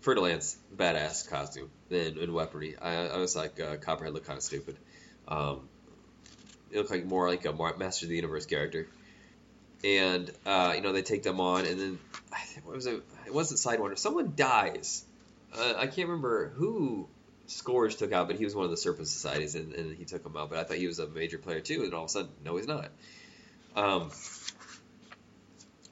Fer-de-Lance, 0.00 0.56
badass 0.76 1.28
costume 1.28 1.70
and, 1.90 2.18
and 2.18 2.32
weaponry. 2.32 2.76
I, 2.76 3.08
I 3.08 3.16
was 3.16 3.34
like 3.34 3.58
uh, 3.58 3.76
Copperhead 3.76 4.14
looked 4.14 4.26
kind 4.26 4.36
of 4.36 4.42
stupid. 4.42 4.76
Um, 5.26 5.68
it 6.70 6.78
looked 6.78 6.90
like 6.90 7.04
more 7.04 7.28
like 7.28 7.44
a 7.44 7.52
Master 7.52 8.06
of 8.06 8.10
the 8.10 8.16
Universe 8.16 8.46
character. 8.46 8.86
And 9.84 10.30
uh, 10.44 10.72
you 10.74 10.80
know 10.80 10.92
they 10.92 11.02
take 11.02 11.22
them 11.22 11.40
on, 11.40 11.66
and 11.66 11.78
then 11.78 11.98
what 12.64 12.74
was 12.74 12.86
it? 12.86 13.02
It 13.26 13.34
wasn't 13.34 13.60
Sidewinder. 13.60 13.98
Someone 13.98 14.32
dies. 14.34 15.04
Uh, 15.56 15.74
I 15.76 15.86
can't 15.86 16.08
remember 16.08 16.48
who 16.48 17.08
Scourge 17.46 17.96
took 17.96 18.12
out, 18.12 18.26
but 18.26 18.36
he 18.36 18.44
was 18.44 18.54
one 18.54 18.64
of 18.64 18.70
the 18.70 18.76
Serpent 18.76 19.08
Societies, 19.08 19.54
and, 19.54 19.72
and, 19.72 19.96
he 19.96 20.04
took 20.04 20.24
him 20.24 20.36
out. 20.36 20.50
But 20.50 20.58
I 20.58 20.64
thought 20.64 20.76
he 20.76 20.86
was 20.86 20.98
a 20.98 21.06
major 21.06 21.38
player 21.38 21.60
too, 21.60 21.84
and 21.84 21.94
all 21.94 22.04
of 22.04 22.06
a 22.06 22.12
sudden, 22.12 22.30
no, 22.44 22.56
he's 22.56 22.66
not. 22.66 22.90
Um, 23.76 24.10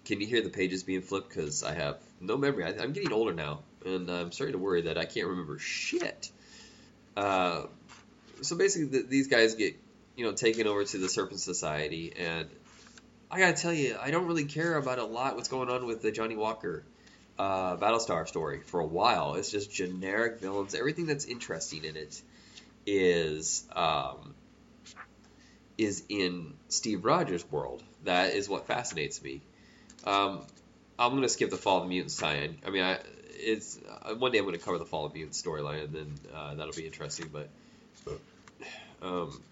can 0.05 0.21
you 0.21 0.27
hear 0.27 0.43
the 0.43 0.51
pages 0.51 0.83
being 0.83 1.03
flipped? 1.03 1.29
Because 1.29 1.63
I 1.63 1.75
have 1.75 1.99
no 2.21 2.37
memory. 2.37 2.65
I, 2.65 2.83
am 2.83 2.93
getting 2.93 3.13
older 3.13 3.33
now, 3.33 3.61
and 3.85 4.11
I'm 4.11 4.33
starting 4.33 4.53
to 4.53 4.59
worry 4.59 4.83
that 4.83 4.99
I 4.99 5.05
can't 5.05 5.29
remember 5.29 5.59
shit. 5.59 6.31
Uh, 7.17 7.65
so 8.43 8.57
basically, 8.57 8.99
the, 8.99 9.07
these 9.07 9.29
guys 9.29 9.55
get 9.55 9.77
you 10.17 10.25
know 10.25 10.33
taken 10.33 10.67
over 10.67 10.85
to 10.85 10.99
the 10.99 11.09
Serpent 11.09 11.41
Society, 11.41 12.13
and 12.19 12.49
I 13.35 13.39
gotta 13.41 13.61
tell 13.61 13.73
you, 13.73 13.97
I 14.01 14.13
don't 14.13 14.27
really 14.27 14.45
care 14.45 14.77
about 14.77 15.01
a 15.01 15.05
lot 15.05 15.35
what's 15.35 15.49
going 15.49 15.69
on 15.69 15.87
with 15.87 16.03
the 16.03 16.13
Johnny 16.13 16.37
Walker 16.37 16.85
uh, 17.37 17.77
Battlestar 17.77 18.29
story 18.29 18.61
for 18.61 18.79
a 18.79 18.87
while. 18.87 19.35
It's 19.35 19.51
just 19.51 19.73
generic 19.73 20.39
villains. 20.39 20.73
Everything 20.73 21.07
that's 21.07 21.25
interesting 21.25 21.85
in 21.85 21.97
it 21.97 22.23
is 22.87 23.65
um, 23.75 24.37
is 25.77 26.05
in 26.09 26.55
Steve 26.69 27.05
Rogers' 27.05 27.45
world. 27.51 27.83
That 28.05 28.35
is 28.35 28.49
what 28.49 28.69
fascinates 28.69 29.21
me. 29.21 29.41
Um, 30.05 30.43
I'm 30.97 31.15
gonna 31.15 31.29
skip 31.29 31.51
the 31.51 31.57
Fall 31.57 31.79
of 31.79 31.83
the 31.83 31.89
Mutants 31.89 32.17
tie-in. 32.17 32.59
I 32.65 32.71
mean, 32.71 32.85
I, 32.85 33.01
it's 33.31 33.81
uh, 34.05 34.15
one 34.15 34.31
day 34.31 34.39
I'm 34.39 34.45
gonna 34.45 34.59
cover 34.59 34.79
the 34.79 34.87
Fall 34.87 35.07
of 35.07 35.13
the 35.13 35.19
Mutants 35.19 35.43
storyline, 35.43 35.87
and 35.87 35.93
then 35.93 36.15
uh, 36.33 36.55
that'll 36.55 36.73
be 36.73 36.87
interesting. 36.87 37.33
But 37.33 37.49
um, 39.03 39.43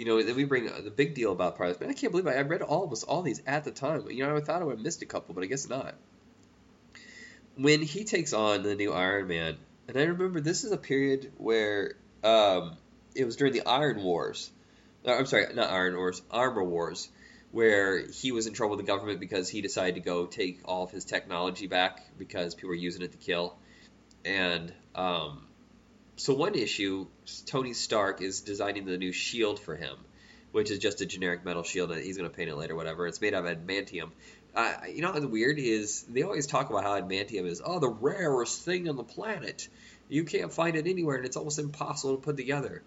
you 0.00 0.06
know, 0.06 0.22
then 0.22 0.34
we 0.34 0.44
bring 0.44 0.64
the 0.64 0.90
big 0.90 1.14
deal 1.14 1.30
about 1.30 1.56
Private. 1.56 1.88
I 1.88 1.92
can't 1.92 2.10
believe 2.10 2.26
I, 2.26 2.34
I 2.34 2.42
read 2.42 2.62
almost 2.62 3.04
all 3.04 3.22
these 3.22 3.42
at 3.46 3.64
the 3.64 3.70
time. 3.70 4.10
You 4.10 4.26
know, 4.26 4.36
I 4.36 4.40
thought 4.40 4.62
I 4.62 4.64
would 4.64 4.78
have 4.78 4.84
missed 4.84 5.02
a 5.02 5.06
couple, 5.06 5.34
but 5.34 5.44
I 5.44 5.46
guess 5.46 5.68
not 5.68 5.94
when 7.60 7.82
he 7.82 8.04
takes 8.04 8.32
on 8.32 8.62
the 8.62 8.74
new 8.74 8.92
Iron 8.92 9.28
Man, 9.28 9.58
and 9.86 9.96
I 9.96 10.04
remember 10.04 10.40
this 10.40 10.64
is 10.64 10.72
a 10.72 10.78
period 10.78 11.32
where 11.36 11.94
um, 12.24 12.76
it 13.14 13.26
was 13.26 13.36
during 13.36 13.52
the 13.52 13.66
Iron 13.66 14.02
Wars. 14.02 14.50
Uh, 15.06 15.14
I'm 15.14 15.26
sorry, 15.26 15.52
not 15.54 15.70
Iron 15.70 15.96
Wars, 15.96 16.22
Armor 16.30 16.64
Wars, 16.64 17.10
where 17.52 18.06
he 18.06 18.32
was 18.32 18.46
in 18.46 18.54
trouble 18.54 18.76
with 18.76 18.86
the 18.86 18.90
government 18.90 19.20
because 19.20 19.50
he 19.50 19.60
decided 19.60 19.96
to 19.96 20.00
go 20.00 20.26
take 20.26 20.60
all 20.64 20.84
of 20.84 20.90
his 20.90 21.04
technology 21.04 21.66
back 21.66 22.00
because 22.16 22.54
people 22.54 22.70
were 22.70 22.76
using 22.76 23.02
it 23.02 23.12
to 23.12 23.18
kill. 23.18 23.56
And 24.24 24.72
um, 24.94 25.46
so 26.20 26.34
one 26.34 26.54
issue, 26.54 27.06
Tony 27.46 27.72
Stark 27.72 28.20
is 28.20 28.42
designing 28.42 28.84
the 28.84 28.98
new 28.98 29.10
shield 29.10 29.58
for 29.58 29.74
him, 29.74 29.96
which 30.52 30.70
is 30.70 30.78
just 30.78 31.00
a 31.00 31.06
generic 31.06 31.46
metal 31.46 31.62
shield, 31.62 31.90
and 31.92 32.04
he's 32.04 32.18
going 32.18 32.28
to 32.28 32.36
paint 32.36 32.50
it 32.50 32.56
later, 32.56 32.76
whatever. 32.76 33.06
It's 33.06 33.22
made 33.22 33.32
out 33.32 33.46
of 33.46 33.56
adamantium. 33.56 34.10
Uh, 34.54 34.74
you 34.86 35.00
know 35.00 35.12
what's 35.12 35.24
weird 35.24 35.58
is 35.58 36.02
they 36.02 36.22
always 36.22 36.46
talk 36.46 36.68
about 36.68 36.82
how 36.82 37.00
adamantium 37.00 37.46
is 37.46 37.62
oh 37.64 37.78
the 37.78 37.88
rarest 37.88 38.66
thing 38.66 38.86
on 38.90 38.96
the 38.96 39.02
planet. 39.02 39.68
You 40.10 40.24
can't 40.24 40.52
find 40.52 40.76
it 40.76 40.86
anywhere, 40.86 41.16
and 41.16 41.24
it's 41.24 41.38
almost 41.38 41.58
impossible 41.58 42.16
to 42.16 42.22
put 42.22 42.36
together. 42.36 42.82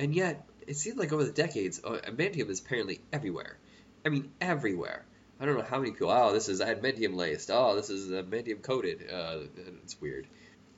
And 0.00 0.12
yet, 0.12 0.44
it 0.66 0.76
seems 0.76 0.96
like 0.96 1.12
over 1.12 1.22
the 1.22 1.30
decades, 1.30 1.80
uh, 1.84 2.00
adamantium 2.04 2.50
is 2.50 2.58
apparently 2.58 3.00
everywhere. 3.12 3.58
I 4.04 4.08
mean, 4.08 4.32
everywhere. 4.40 5.04
I 5.38 5.46
don't 5.46 5.56
know 5.56 5.62
how 5.62 5.78
many 5.78 5.92
people. 5.92 6.10
Oh, 6.10 6.32
this 6.32 6.48
is 6.48 6.60
adamantium 6.60 7.14
laced. 7.14 7.48
Oh, 7.52 7.76
this 7.76 7.90
is 7.90 8.10
adamantium 8.10 8.60
coated. 8.60 9.08
Uh, 9.08 9.38
it's 9.84 10.00
weird. 10.00 10.26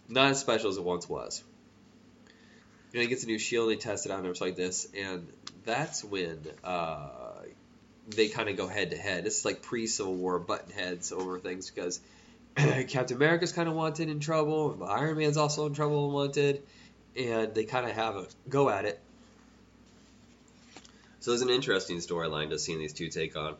Not 0.07 0.33
as 0.33 0.41
special 0.41 0.69
as 0.69 0.77
it 0.77 0.85
once 0.85 1.09
was. 1.09 1.43
You 2.95 3.01
know, 3.01 3.03
he 3.03 3.09
gets 3.09 3.25
a 3.25 3.27
new 3.27 3.41
shield. 3.41 3.71
They 3.71 3.75
test 3.75 4.07
it 4.07 4.13
and 4.13 4.25
it's 4.25 4.41
like 4.41 4.55
this, 4.55 4.87
and 4.97 5.27
that's 5.65 6.05
when 6.05 6.39
uh, 6.63 7.09
they 8.07 8.29
kind 8.29 8.49
of 8.49 8.57
go 8.57 8.69
head 8.69 8.93
to 8.93 8.97
head. 8.97 9.27
It's 9.27 9.45
like 9.45 9.63
pre 9.63 9.89
Civil 9.89 10.15
War 10.15 10.39
button 10.39 10.71
heads 10.71 11.11
over 11.11 11.41
things 11.41 11.69
because 11.69 12.01
Captain 12.57 13.17
America's 13.17 13.51
kind 13.51 13.69
of 13.69 13.75
wanted 13.75 14.11
in 14.11 14.21
trouble, 14.21 14.87
Iron 14.89 15.19
Man's 15.19 15.37
also 15.37 15.67
in 15.67 15.75
trouble 15.75 16.05
and 16.05 16.15
wanted, 16.15 16.63
and 17.17 17.53
they 17.53 17.65
kind 17.65 17.85
of 17.85 17.97
have 17.97 18.15
a 18.15 18.27
go 18.49 18.71
at 18.71 18.85
it. 18.85 19.01
So 21.19 21.33
it's 21.33 21.43
an 21.43 21.51
interesting 21.51 21.97
storyline 21.97 22.51
to 22.51 22.61
seeing 22.61 22.79
these 22.79 22.93
two 22.93 23.09
take 23.09 23.35
on. 23.37 23.57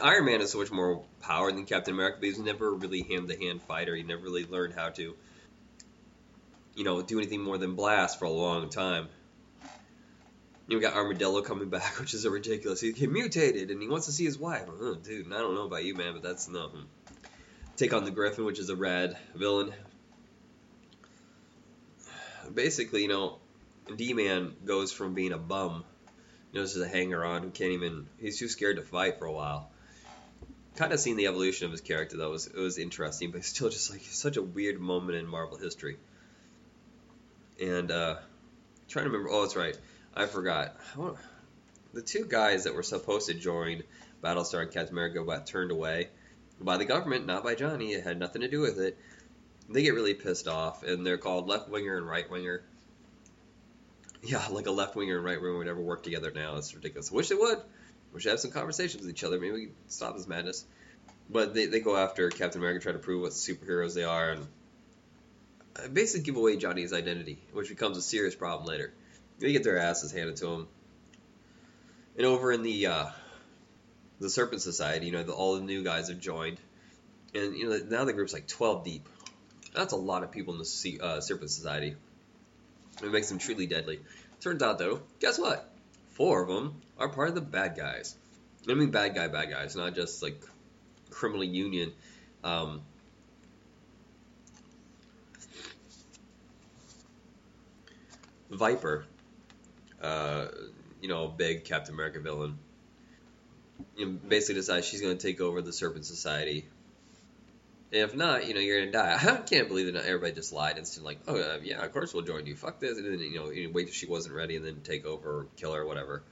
Iron 0.00 0.26
Man 0.26 0.40
is 0.42 0.52
so 0.52 0.58
much 0.58 0.70
more 0.70 1.02
power 1.20 1.50
than 1.50 1.64
Captain 1.64 1.92
America, 1.92 2.18
but 2.20 2.26
he's 2.28 2.38
never 2.38 2.72
really 2.72 3.02
hand 3.02 3.26
to 3.30 3.36
hand 3.36 3.62
fighter. 3.62 3.96
He 3.96 4.04
never 4.04 4.22
really 4.22 4.44
learned 4.44 4.74
how 4.74 4.90
to, 4.90 5.16
you 6.74 6.84
know, 6.84 7.02
do 7.02 7.18
anything 7.18 7.42
more 7.42 7.58
than 7.58 7.74
blast 7.74 8.18
for 8.18 8.24
a 8.24 8.30
long 8.30 8.68
time. 8.68 9.08
You 10.68 10.80
got 10.80 10.94
Armadillo 10.94 11.42
coming 11.42 11.68
back, 11.68 11.94
which 12.00 12.14
is 12.14 12.24
a 12.24 12.30
ridiculous. 12.30 12.80
He, 12.80 12.92
he 12.92 13.06
mutated 13.06 13.70
and 13.70 13.82
he 13.82 13.88
wants 13.88 14.06
to 14.06 14.12
see 14.12 14.24
his 14.24 14.38
wife. 14.38 14.66
Oh, 14.68 14.94
dude, 14.94 15.26
I 15.26 15.38
don't 15.38 15.54
know 15.54 15.66
about 15.66 15.84
you, 15.84 15.94
man, 15.94 16.12
but 16.12 16.22
that's 16.22 16.48
nothing. 16.48 16.84
Take 17.76 17.92
on 17.92 18.04
the 18.04 18.10
Griffin, 18.10 18.44
which 18.44 18.58
is 18.58 18.68
a 18.68 18.76
rad 18.76 19.16
villain. 19.34 19.72
Basically, 22.52 23.02
you 23.02 23.08
know, 23.08 23.38
D-Man 23.96 24.54
goes 24.64 24.92
from 24.92 25.14
being 25.14 25.32
a 25.32 25.38
bum 25.38 25.84
You 26.52 26.60
know, 26.60 26.66
just 26.66 26.76
a 26.76 26.86
hanger 26.86 27.24
on 27.24 27.42
who 27.42 27.50
can't 27.50 27.72
even. 27.72 28.06
He's 28.18 28.38
too 28.38 28.48
scared 28.48 28.76
to 28.76 28.82
fight 28.82 29.18
for 29.18 29.24
a 29.24 29.32
while. 29.32 29.70
Kind 30.76 30.92
of 30.92 31.00
seen 31.00 31.16
the 31.16 31.26
evolution 31.26 31.66
of 31.66 31.72
his 31.72 31.80
character 31.80 32.16
though 32.16 32.28
It 32.28 32.32
was 32.32 32.46
it 32.46 32.56
was 32.56 32.78
interesting, 32.78 33.32
but 33.32 33.44
still 33.44 33.70
just 33.70 33.90
like 33.90 34.02
such 34.02 34.36
a 34.36 34.42
weird 34.42 34.80
moment 34.80 35.18
in 35.18 35.26
Marvel 35.26 35.58
history. 35.58 35.98
And 37.60 37.90
uh, 37.90 38.16
trying 38.88 39.04
to 39.04 39.10
remember. 39.10 39.30
Oh, 39.30 39.42
that's 39.42 39.56
right. 39.56 39.76
I 40.14 40.26
forgot. 40.26 40.76
The 41.92 42.02
two 42.02 42.24
guys 42.24 42.64
that 42.64 42.74
were 42.74 42.82
supposed 42.82 43.28
to 43.28 43.34
join 43.34 43.82
Battlestar 44.22 44.62
and 44.62 44.70
Captain 44.70 44.94
America 44.94 45.22
got 45.24 45.46
turned 45.46 45.70
away 45.70 46.08
by 46.60 46.76
the 46.76 46.84
government, 46.84 47.26
not 47.26 47.44
by 47.44 47.54
Johnny. 47.54 47.92
It 47.92 48.04
had 48.04 48.18
nothing 48.18 48.42
to 48.42 48.48
do 48.48 48.60
with 48.60 48.78
it. 48.78 48.98
They 49.68 49.82
get 49.82 49.94
really 49.94 50.14
pissed 50.14 50.48
off, 50.48 50.82
and 50.82 51.06
they're 51.06 51.18
called 51.18 51.48
left 51.48 51.68
winger 51.68 51.96
and 51.96 52.06
right 52.06 52.28
winger. 52.28 52.62
Yeah, 54.22 54.46
like 54.48 54.66
a 54.66 54.70
left 54.70 54.96
winger 54.96 55.16
and 55.16 55.24
right 55.24 55.40
winger 55.40 55.58
would 55.58 55.68
ever 55.68 55.80
work 55.80 56.02
together 56.02 56.30
now. 56.34 56.56
It's 56.56 56.74
ridiculous. 56.74 57.10
I 57.12 57.14
wish 57.14 57.28
they 57.28 57.34
would. 57.34 57.58
We 58.12 58.20
should 58.20 58.30
have 58.30 58.40
some 58.40 58.50
conversations 58.50 59.02
with 59.02 59.10
each 59.10 59.24
other. 59.24 59.38
Maybe 59.38 59.52
we 59.52 59.66
can 59.66 59.74
stop 59.88 60.16
this 60.16 60.26
madness. 60.26 60.64
But 61.30 61.54
they, 61.54 61.66
they 61.66 61.80
go 61.80 61.96
after 61.96 62.28
Captain 62.28 62.60
America, 62.60 62.80
try 62.80 62.92
to 62.92 62.98
prove 62.98 63.22
what 63.22 63.30
superheroes 63.30 63.94
they 63.94 64.02
are, 64.02 64.32
and 64.32 64.46
basically 65.92 66.24
give 66.24 66.36
away 66.36 66.56
Johnny's 66.56 66.92
identity, 66.92 67.38
which 67.52 67.68
becomes 67.68 67.96
a 67.96 68.02
serious 68.02 68.34
problem 68.34 68.66
later. 68.66 68.92
They 69.38 69.52
get 69.52 69.64
their 69.64 69.78
asses 69.78 70.12
handed 70.12 70.36
to 70.36 70.46
them. 70.46 70.68
And 72.16 72.26
over 72.26 72.52
in 72.52 72.62
the 72.62 72.86
uh, 72.86 73.06
the 74.18 74.28
Serpent 74.28 74.62
Society, 74.62 75.06
you 75.06 75.12
know, 75.12 75.22
the, 75.22 75.32
all 75.32 75.56
the 75.56 75.62
new 75.62 75.82
guys 75.82 76.08
have 76.08 76.20
joined, 76.20 76.60
and 77.34 77.56
you 77.56 77.68
know 77.68 77.78
now 77.88 78.04
the 78.04 78.12
group's 78.12 78.32
like 78.32 78.46
12 78.46 78.84
deep. 78.84 79.08
That's 79.74 79.92
a 79.92 79.96
lot 79.96 80.24
of 80.24 80.32
people 80.32 80.54
in 80.54 80.58
the 80.58 81.00
uh, 81.00 81.20
Serpent 81.20 81.50
Society. 81.50 81.94
It 83.02 83.10
makes 83.10 83.28
them 83.28 83.38
truly 83.38 83.66
deadly. 83.66 84.00
Turns 84.40 84.62
out 84.62 84.78
though, 84.78 85.00
guess 85.20 85.38
what? 85.38 85.70
Four 86.10 86.42
of 86.42 86.48
them 86.48 86.82
are 86.98 87.08
part 87.08 87.28
of 87.28 87.34
the 87.34 87.40
bad 87.40 87.76
guys. 87.76 88.16
I 88.68 88.74
mean, 88.74 88.90
bad 88.90 89.14
guy, 89.14 89.28
bad 89.28 89.50
guys, 89.50 89.74
not 89.76 89.94
just 89.94 90.22
like 90.22 90.42
criminal 91.10 91.44
union. 91.44 91.92
Um, 92.44 92.82
Viper, 98.50 99.04
uh, 100.02 100.46
you 101.00 101.08
know, 101.08 101.28
big 101.28 101.64
Captain 101.64 101.94
America 101.94 102.20
villain, 102.20 102.58
you 103.96 104.06
know, 104.06 104.18
basically 104.28 104.56
decides 104.56 104.86
she's 104.86 105.00
going 105.00 105.16
to 105.16 105.26
take 105.26 105.40
over 105.40 105.62
the 105.62 105.72
Serpent 105.72 106.04
Society. 106.04 106.66
And 107.92 108.02
if 108.02 108.14
not, 108.14 108.46
you 108.46 108.54
know, 108.54 108.60
you're 108.60 108.80
going 108.80 108.92
to 108.92 108.98
die. 108.98 109.18
I 109.20 109.36
can't 109.36 109.68
believe 109.68 109.92
that 109.92 110.04
everybody 110.04 110.32
just 110.32 110.52
lied 110.52 110.76
and 110.76 110.86
said, 110.86 111.02
like, 111.02 111.20
oh, 111.26 111.36
uh, 111.36 111.58
yeah, 111.62 111.84
of 111.84 111.92
course 111.92 112.12
we'll 112.12 112.24
join 112.24 112.46
you. 112.46 112.56
Fuck 112.56 112.80
this. 112.80 112.98
And 112.98 113.06
then, 113.06 113.20
you 113.20 113.38
know, 113.38 113.70
wait 113.72 113.86
till 113.86 113.94
she 113.94 114.06
wasn't 114.06 114.34
ready 114.34 114.56
and 114.56 114.64
then 114.64 114.80
take 114.82 115.06
over 115.06 115.40
or 115.40 115.46
kill 115.56 115.72
her 115.72 115.82
or 115.82 115.86
whatever. 115.86 116.22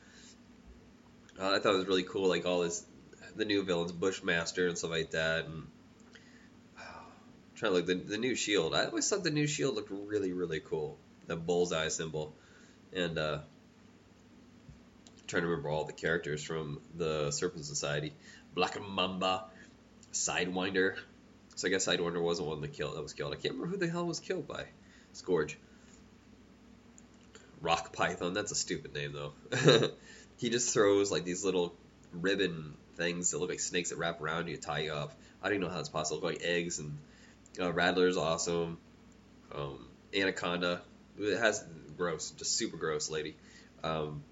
Uh, 1.41 1.51
I 1.51 1.59
thought 1.61 1.75
it 1.75 1.79
was 1.79 1.87
really 1.87 2.03
cool, 2.03 2.29
like, 2.29 2.47
all 2.47 2.61
this, 2.61 2.85
the 3.37 3.45
new 3.45 3.63
villains, 3.63 3.93
Bushmaster 3.93 4.67
and 4.67 4.77
stuff 4.77 4.91
like 4.91 5.13
that. 5.13 5.47
And 5.47 5.69
trying 7.55 7.73
to 7.73 7.77
look, 7.77 7.87
the, 7.87 7.95
the 7.95 8.19
new 8.19 8.35
shield. 8.35 8.75
I 8.75 8.87
always 8.87 9.09
thought 9.09 9.23
the 9.23 9.31
new 9.31 9.47
shield 9.47 9.77
looked 9.77 9.91
really, 9.91 10.33
really 10.33 10.61
cool 10.61 10.99
the 11.29 11.37
bullseye 11.37 11.89
symbol, 11.89 12.35
and 12.93 13.17
uh, 13.17 13.39
trying 15.29 15.43
to 15.43 15.49
remember 15.49 15.69
all 15.69 15.85
the 15.85 15.93
characters 15.93 16.43
from 16.43 16.81
the 16.97 17.31
Serpent 17.31 17.65
Society. 17.65 18.13
Black 18.55 18.81
Mamba, 18.81 19.45
Sidewinder. 20.13 20.97
So 21.55 21.69
I 21.69 21.71
guess 21.71 21.87
Sidewinder 21.87 22.21
wasn't 22.21 22.49
one 22.49 22.61
that 22.63 22.73
killed 22.73 22.97
that 22.97 23.03
was 23.03 23.13
killed. 23.13 23.33
I 23.33 23.37
can't 23.37 23.55
remember 23.55 23.67
who 23.67 23.77
the 23.77 23.89
hell 23.89 24.07
was 24.07 24.21
killed 24.21 24.49
by 24.49 24.65
Scourge. 25.13 25.59
Rock 27.61 27.93
Python. 27.93 28.35
That's 28.35 28.53
a 28.53 28.57
stupid 28.57 28.95
name 28.95 29.13
though. 29.13 29.91
he 30.39 30.51
just 30.51 30.73
throws 30.73 31.11
like 31.11 31.25
these 31.25 31.45
little 31.45 31.75
ribbon 32.13 32.75
things 32.97 33.31
that 33.31 33.39
look 33.39 33.51
like 33.51 33.61
snakes 33.61 33.91
that 33.91 33.99
wrap 33.99 34.21
around 34.21 34.49
you, 34.49 34.57
tie 34.57 34.81
you 34.81 34.93
up. 34.93 35.15
I 35.43 35.47
don't 35.47 35.57
even 35.57 35.67
know 35.67 35.71
how 35.71 35.77
that's 35.77 35.89
possible. 35.89 36.21
Look 36.21 36.33
like 36.33 36.43
eggs 36.43 36.79
and 36.79 36.97
uh, 37.61 37.73
Rattler's 37.73 38.17
awesome. 38.17 38.79
Um, 39.55 39.87
Anaconda. 40.15 40.83
It 41.19 41.39
has 41.39 41.65
gross, 41.97 42.31
just 42.31 42.57
super 42.57 42.77
gross 42.77 43.11
lady. 43.11 43.37
Um, 43.83 44.23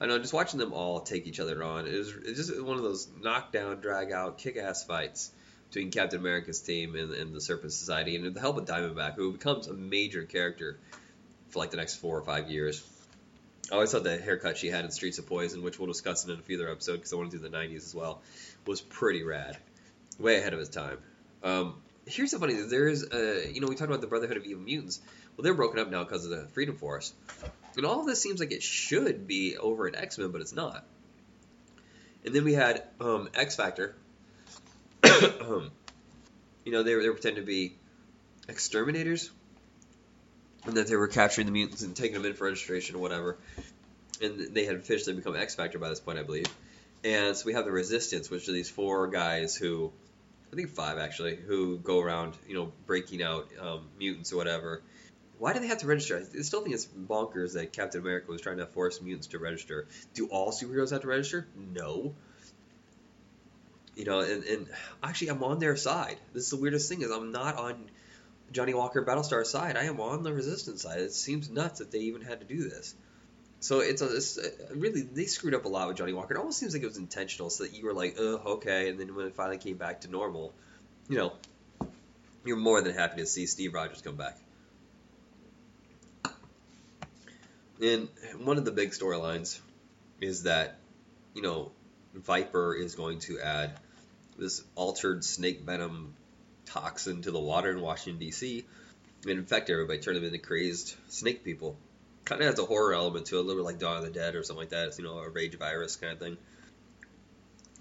I 0.00 0.06
know, 0.06 0.18
just 0.18 0.32
watching 0.32 0.58
them 0.58 0.72
all 0.72 1.00
take 1.00 1.26
each 1.26 1.40
other 1.40 1.62
on, 1.62 1.86
it 1.86 1.96
was, 1.96 2.08
it 2.08 2.26
was 2.26 2.36
just 2.36 2.62
one 2.62 2.76
of 2.76 2.82
those 2.82 3.08
knockdown, 3.20 3.80
drag 3.80 4.12
out, 4.12 4.38
kick 4.38 4.56
ass 4.56 4.84
fights 4.84 5.30
between 5.68 5.90
Captain 5.90 6.18
America's 6.18 6.60
team 6.60 6.96
and, 6.96 7.12
and, 7.12 7.34
the 7.34 7.40
Serpent 7.40 7.72
Society, 7.72 8.16
and 8.16 8.24
with 8.24 8.34
the 8.34 8.40
help 8.40 8.56
of 8.56 8.64
Diamondback, 8.64 9.14
who 9.14 9.32
becomes 9.32 9.68
a 9.68 9.74
major 9.74 10.24
character 10.24 10.78
for 11.50 11.58
like 11.58 11.70
the 11.70 11.76
next 11.76 11.96
four 11.96 12.16
or 12.16 12.22
five 12.22 12.50
years. 12.50 12.82
I 13.70 13.74
always 13.74 13.92
thought 13.92 14.02
the 14.02 14.18
haircut 14.18 14.56
she 14.56 14.68
had 14.68 14.84
in 14.84 14.90
Streets 14.90 15.18
of 15.18 15.26
Poison, 15.26 15.62
which 15.62 15.78
we'll 15.78 15.86
discuss 15.86 16.24
in 16.24 16.32
a 16.32 16.36
future 16.38 16.68
episode 16.68 16.94
because 16.94 17.12
I 17.12 17.16
want 17.16 17.30
to 17.30 17.36
do 17.36 17.42
the 17.42 17.56
90s 17.56 17.76
as 17.76 17.94
well, 17.94 18.20
was 18.66 18.80
pretty 18.80 19.22
rad. 19.22 19.58
Way 20.18 20.38
ahead 20.38 20.54
of 20.54 20.58
his 20.58 20.70
time. 20.70 20.98
Um, 21.44 21.74
here's 22.06 22.30
the 22.30 22.38
funny 22.38 22.54
thing. 22.54 22.68
There 22.68 22.88
is, 22.88 23.06
you 23.52 23.60
know, 23.60 23.68
we 23.68 23.74
talked 23.74 23.90
about 23.90 24.00
the 24.00 24.06
Brotherhood 24.06 24.36
of 24.36 24.44
Evil 24.44 24.62
Mutants. 24.62 25.00
Well, 25.36 25.44
they're 25.44 25.54
broken 25.54 25.78
up 25.78 25.90
now 25.90 26.04
because 26.04 26.24
of 26.24 26.30
the 26.30 26.46
Freedom 26.48 26.76
Force. 26.76 27.12
And 27.76 27.86
all 27.86 28.00
of 28.00 28.06
this 28.06 28.20
seems 28.20 28.40
like 28.40 28.52
it 28.52 28.62
should 28.62 29.26
be 29.26 29.56
over 29.56 29.86
at 29.86 29.94
X 29.94 30.18
Men, 30.18 30.30
but 30.30 30.40
it's 30.40 30.54
not. 30.54 30.84
And 32.24 32.34
then 32.34 32.44
we 32.44 32.52
had 32.52 32.82
um, 33.00 33.28
X 33.34 33.56
Factor. 33.56 33.94
you 35.04 35.70
know, 36.66 36.82
they 36.82 36.94
were, 36.94 37.02
they 37.02 37.08
were 37.08 37.14
pretending 37.14 37.42
to 37.42 37.46
be 37.46 37.74
exterminators, 38.48 39.30
and 40.66 40.76
that 40.76 40.88
they 40.88 40.96
were 40.96 41.08
capturing 41.08 41.46
the 41.46 41.52
mutants 41.52 41.82
and 41.82 41.96
taking 41.96 42.14
them 42.14 42.26
in 42.26 42.34
for 42.34 42.44
registration 42.44 42.96
or 42.96 42.98
whatever. 42.98 43.38
And 44.20 44.54
they 44.54 44.66
had 44.66 44.76
officially 44.76 45.16
become 45.16 45.34
X 45.34 45.54
Factor 45.54 45.78
by 45.78 45.88
this 45.88 46.00
point, 46.00 46.18
I 46.18 46.22
believe. 46.22 46.46
And 47.02 47.34
so 47.34 47.46
we 47.46 47.54
have 47.54 47.64
the 47.64 47.72
Resistance, 47.72 48.28
which 48.30 48.46
are 48.48 48.52
these 48.52 48.68
four 48.68 49.06
guys 49.06 49.56
who, 49.56 49.90
I 50.52 50.56
think 50.56 50.70
five 50.70 50.98
actually, 50.98 51.36
who 51.36 51.78
go 51.78 52.00
around, 52.00 52.34
you 52.48 52.54
know, 52.54 52.72
breaking 52.86 53.22
out 53.22 53.48
um, 53.60 53.88
mutants 53.98 54.32
or 54.32 54.36
whatever 54.36 54.82
why 55.40 55.54
do 55.54 55.58
they 55.58 55.68
have 55.68 55.78
to 55.78 55.86
register? 55.86 56.18
I 56.18 56.42
still 56.42 56.60
think 56.60 56.74
it's 56.74 56.86
bonkers 56.86 57.54
that 57.54 57.72
Captain 57.72 58.02
America 58.02 58.30
was 58.30 58.42
trying 58.42 58.58
to 58.58 58.66
force 58.66 59.00
mutants 59.00 59.28
to 59.28 59.38
register. 59.38 59.88
Do 60.12 60.26
all 60.26 60.52
superheroes 60.52 60.90
have 60.90 61.00
to 61.00 61.06
register? 61.06 61.48
No. 61.56 62.14
You 63.96 64.04
know, 64.04 64.20
and, 64.20 64.44
and 64.44 64.68
actually, 65.02 65.28
I'm 65.28 65.42
on 65.42 65.58
their 65.58 65.76
side. 65.76 66.18
This 66.34 66.44
is 66.44 66.50
the 66.50 66.58
weirdest 66.58 66.90
thing 66.90 67.00
is 67.00 67.10
I'm 67.10 67.32
not 67.32 67.56
on 67.56 67.90
Johnny 68.52 68.74
Walker 68.74 69.02
Battlestar 69.02 69.46
side. 69.46 69.78
I 69.78 69.84
am 69.84 69.98
on 69.98 70.24
the 70.24 70.32
Resistance 70.34 70.82
side. 70.82 71.00
It 71.00 71.14
seems 71.14 71.48
nuts 71.48 71.78
that 71.78 71.90
they 71.90 72.00
even 72.00 72.20
had 72.20 72.40
to 72.40 72.46
do 72.46 72.68
this. 72.68 72.94
So 73.60 73.80
it's 73.80 74.00
a 74.00 74.16
it's 74.16 74.38
a, 74.38 74.74
really 74.74 75.02
they 75.02 75.26
screwed 75.26 75.54
up 75.54 75.66
a 75.66 75.68
lot 75.68 75.86
with 75.88 75.98
Johnny 75.98 76.14
Walker. 76.14 76.34
It 76.34 76.38
almost 76.38 76.58
seems 76.58 76.72
like 76.72 76.82
it 76.82 76.86
was 76.86 76.96
intentional, 76.96 77.50
so 77.50 77.64
that 77.64 77.74
you 77.74 77.84
were 77.84 77.92
like, 77.92 78.16
oh, 78.18 78.54
okay, 78.54 78.88
and 78.88 78.98
then 78.98 79.14
when 79.14 79.26
it 79.26 79.34
finally 79.34 79.58
came 79.58 79.76
back 79.76 80.00
to 80.02 80.10
normal, 80.10 80.54
you 81.08 81.18
know, 81.18 81.32
you're 82.44 82.56
more 82.56 82.80
than 82.80 82.94
happy 82.94 83.20
to 83.20 83.26
see 83.26 83.46
Steve 83.46 83.74
Rogers 83.74 84.00
come 84.00 84.16
back. 84.16 84.38
And 87.82 88.08
one 88.38 88.58
of 88.58 88.64
the 88.64 88.72
big 88.72 88.90
storylines 88.90 89.58
is 90.20 90.42
that, 90.42 90.76
you 91.34 91.42
know, 91.42 91.72
Viper 92.14 92.74
is 92.74 92.94
going 92.94 93.20
to 93.20 93.40
add 93.40 93.78
this 94.38 94.62
altered 94.74 95.24
snake 95.24 95.62
venom 95.62 96.14
toxin 96.66 97.22
to 97.22 97.30
the 97.30 97.40
water 97.40 97.70
in 97.70 97.80
Washington, 97.80 98.18
D.C. 98.18 98.64
and 99.22 99.32
infect 99.32 99.70
everybody, 99.70 99.98
turn 99.98 100.14
them 100.14 100.24
into 100.24 100.38
crazed 100.38 100.94
snake 101.08 101.42
people. 101.44 101.76
Kind 102.24 102.42
of 102.42 102.48
has 102.48 102.58
a 102.58 102.64
horror 102.64 102.94
element 102.94 103.26
to 103.26 103.36
it, 103.36 103.40
a 103.40 103.42
little 103.42 103.62
bit 103.62 103.66
like 103.66 103.78
Dawn 103.78 103.96
of 103.96 104.04
the 104.04 104.10
Dead 104.10 104.34
or 104.34 104.42
something 104.42 104.62
like 104.62 104.70
that. 104.70 104.88
It's, 104.88 104.98
you 104.98 105.04
know, 105.04 105.18
a 105.18 105.28
rage 105.28 105.58
virus 105.58 105.96
kind 105.96 106.12
of 106.12 106.18
thing. 106.18 106.36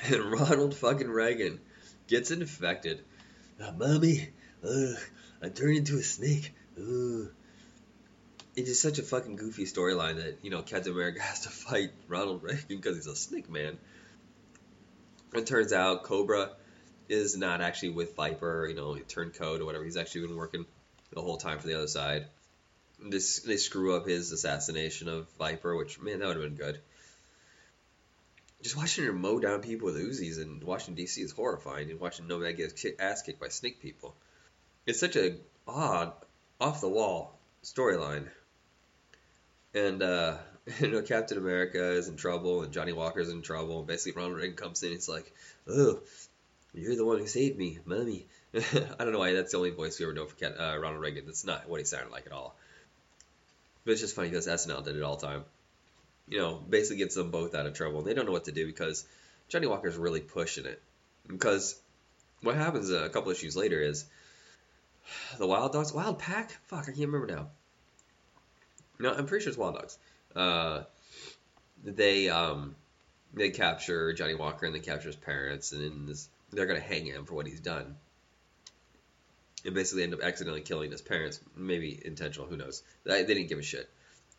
And 0.04 0.32
Ronald 0.40 0.76
fucking 0.76 1.10
Reagan 1.10 1.60
gets 2.08 2.32
infected. 2.32 3.04
Oh, 3.62 3.72
mommy, 3.74 4.30
ugh, 4.64 4.98
I 5.44 5.50
turned 5.50 5.78
into 5.78 5.98
a 5.98 6.04
snake. 6.04 6.54
Ugh 6.78 7.30
it 8.60 8.64
is 8.64 8.70
just 8.70 8.82
such 8.82 9.00
a 9.00 9.04
fucking 9.04 9.38
goofy 9.38 9.64
storyline 9.64 10.18
that 10.18 10.40
you 10.42 10.50
know 10.50 10.62
Captain 10.62 10.92
America 10.92 11.22
has 11.22 11.42
to 11.42 11.50
fight 11.50 11.92
Ronald 12.08 12.44
Reagan 12.44 12.66
because 12.68 12.96
he's 12.96 13.08
a 13.08 13.16
snake 13.16 13.50
man. 13.50 13.78
It 15.34 15.46
turns 15.46 15.72
out 15.72 16.04
Cobra 16.04 16.52
is 17.08 17.38
not 17.38 17.62
actually 17.62 17.90
with 17.90 18.16
Viper, 18.16 18.68
you 18.68 18.76
know, 18.76 18.98
turncoat 18.98 19.62
or 19.62 19.66
whatever. 19.66 19.84
He's 19.84 19.98
actually 19.98 20.28
been 20.28 20.36
working 20.36 20.66
the 21.14 21.22
whole 21.22 21.38
time 21.38 21.60
for 21.60 21.68
the 21.68 21.76
other 21.76 21.88
side. 21.88 22.26
This 23.02 23.40
they 23.40 23.58
screw 23.58 23.96
up 23.96 24.08
his 24.08 24.32
assassination 24.32 25.08
of 25.08 25.30
Viper, 25.38 25.76
which 25.76 26.00
man, 26.00 26.20
that 26.20 26.28
would 26.28 26.38
have 26.38 26.46
been 26.46 26.56
good. 26.56 26.80
Just 28.62 28.76
watching 28.76 29.06
her 29.06 29.14
mow 29.14 29.40
down 29.40 29.62
people 29.62 29.86
with 29.86 29.96
Uzis 29.96 30.42
in 30.42 30.60
Washington 30.66 30.96
D.C. 30.96 31.22
is 31.22 31.32
horrifying, 31.32 31.90
and 31.90 32.00
watching 32.00 32.28
Nomad 32.28 32.58
get 32.58 32.78
his 32.78 32.94
ass 33.00 33.22
kicked 33.22 33.40
by 33.40 33.48
snake 33.48 33.82
people. 33.82 34.16
It's 34.86 35.00
such 35.00 35.16
a 35.16 35.38
odd, 35.66 36.12
off 36.60 36.82
the 36.82 36.90
wall 36.90 37.40
storyline 37.64 38.28
and 39.74 40.02
uh, 40.02 40.38
you 40.80 40.88
know 40.88 41.02
Captain 41.02 41.38
America 41.38 41.92
is 41.92 42.08
in 42.08 42.16
trouble 42.16 42.64
and 42.64 42.74
Johnny 42.74 42.94
Walker's 42.94 43.30
in 43.30 43.42
trouble. 43.42 43.80
And 43.80 43.88
basically, 43.88 44.20
Ronald 44.20 44.38
Reagan 44.38 44.56
comes 44.56 44.82
in. 44.84 44.88
And 44.88 44.98
he's 44.98 45.10
like, 45.10 45.34
"Oh, 45.68 46.00
you're 46.74 46.96
the 46.96 47.06
one 47.06 47.20
who 47.20 47.28
saved 47.28 47.58
me, 47.58 47.80
mommy." 47.86 48.28
I 48.56 48.96
don't 49.00 49.12
know 49.12 49.20
why 49.20 49.34
that's 49.34 49.52
the 49.52 49.58
only 49.58 49.70
voice 49.72 50.00
we 50.00 50.06
ever 50.06 50.14
know 50.14 50.26
for 50.26 50.36
Cat, 50.36 50.56
uh, 50.60 50.78
Ronald 50.78 51.02
Reagan. 51.02 51.26
That's 51.26 51.46
not 51.46 51.70
what 51.70 51.80
he 51.80 51.86
sounded 51.86 52.12
like 52.12 52.26
at 52.26 52.32
all. 52.32 52.56
But 53.90 53.94
it's 53.94 54.02
just 54.02 54.16
funny 54.16 54.30
because 54.30 54.46
SNL 54.46 54.84
did 54.84 54.98
it 54.98 55.02
all 55.02 55.16
the 55.16 55.26
time. 55.26 55.46
you 56.28 56.38
know, 56.38 56.62
basically 56.70 56.98
gets 56.98 57.16
them 57.16 57.32
both 57.32 57.56
out 57.56 57.66
of 57.66 57.74
trouble. 57.74 57.98
And 57.98 58.08
They 58.08 58.14
don't 58.14 58.28
know 58.28 58.32
what 58.32 58.46
to 58.46 58.52
do 58.52 58.68
because 58.68 59.04
Johnny 59.48 59.66
Walker's 59.66 59.98
really 59.98 60.20
pushing 60.20 60.68
it. 60.68 60.80
Because 61.26 61.76
what 62.44 62.56
happens 62.56 62.92
a 62.92 63.10
couple 63.10 63.32
issues 63.32 63.58
later 63.58 63.82
is 63.82 64.06
the 65.40 65.48
Wild 65.48 65.74
Dogs, 65.74 65.92
Wild 65.92 66.20
Pack. 66.20 66.52
Fuck, 66.68 66.84
I 66.84 66.92
can't 66.92 67.00
remember 67.00 67.34
now. 67.34 67.48
No, 69.00 69.12
I'm 69.12 69.26
pretty 69.26 69.44
sure 69.44 69.50
it's 69.50 69.58
Wild 69.58 69.74
Dogs. 69.74 69.98
Uh, 70.36 70.84
they 71.84 72.30
um, 72.30 72.76
they 73.34 73.50
capture 73.50 74.14
Johnny 74.14 74.36
Walker 74.36 74.68
and 74.68 74.76
they 74.76 74.82
capture 74.82 75.08
his 75.08 75.16
parents, 75.16 75.72
and 75.72 76.08
this, 76.08 76.30
they're 76.52 76.68
gonna 76.68 76.80
hang 76.80 77.08
him 77.08 77.26
for 77.26 77.34
what 77.34 77.48
he's 77.48 77.60
done. 77.60 77.96
And 79.66 79.74
basically 79.74 80.04
end 80.04 80.14
up 80.14 80.22
accidentally 80.22 80.62
killing 80.62 80.92
his 80.92 81.02
parents, 81.02 81.40
maybe 81.56 82.00
intentional, 82.04 82.48
who 82.48 82.56
knows? 82.56 82.82
They, 83.04 83.26
didn't 83.26 83.48
give 83.48 83.60
a 83.60 83.64
shit. 83.64 83.90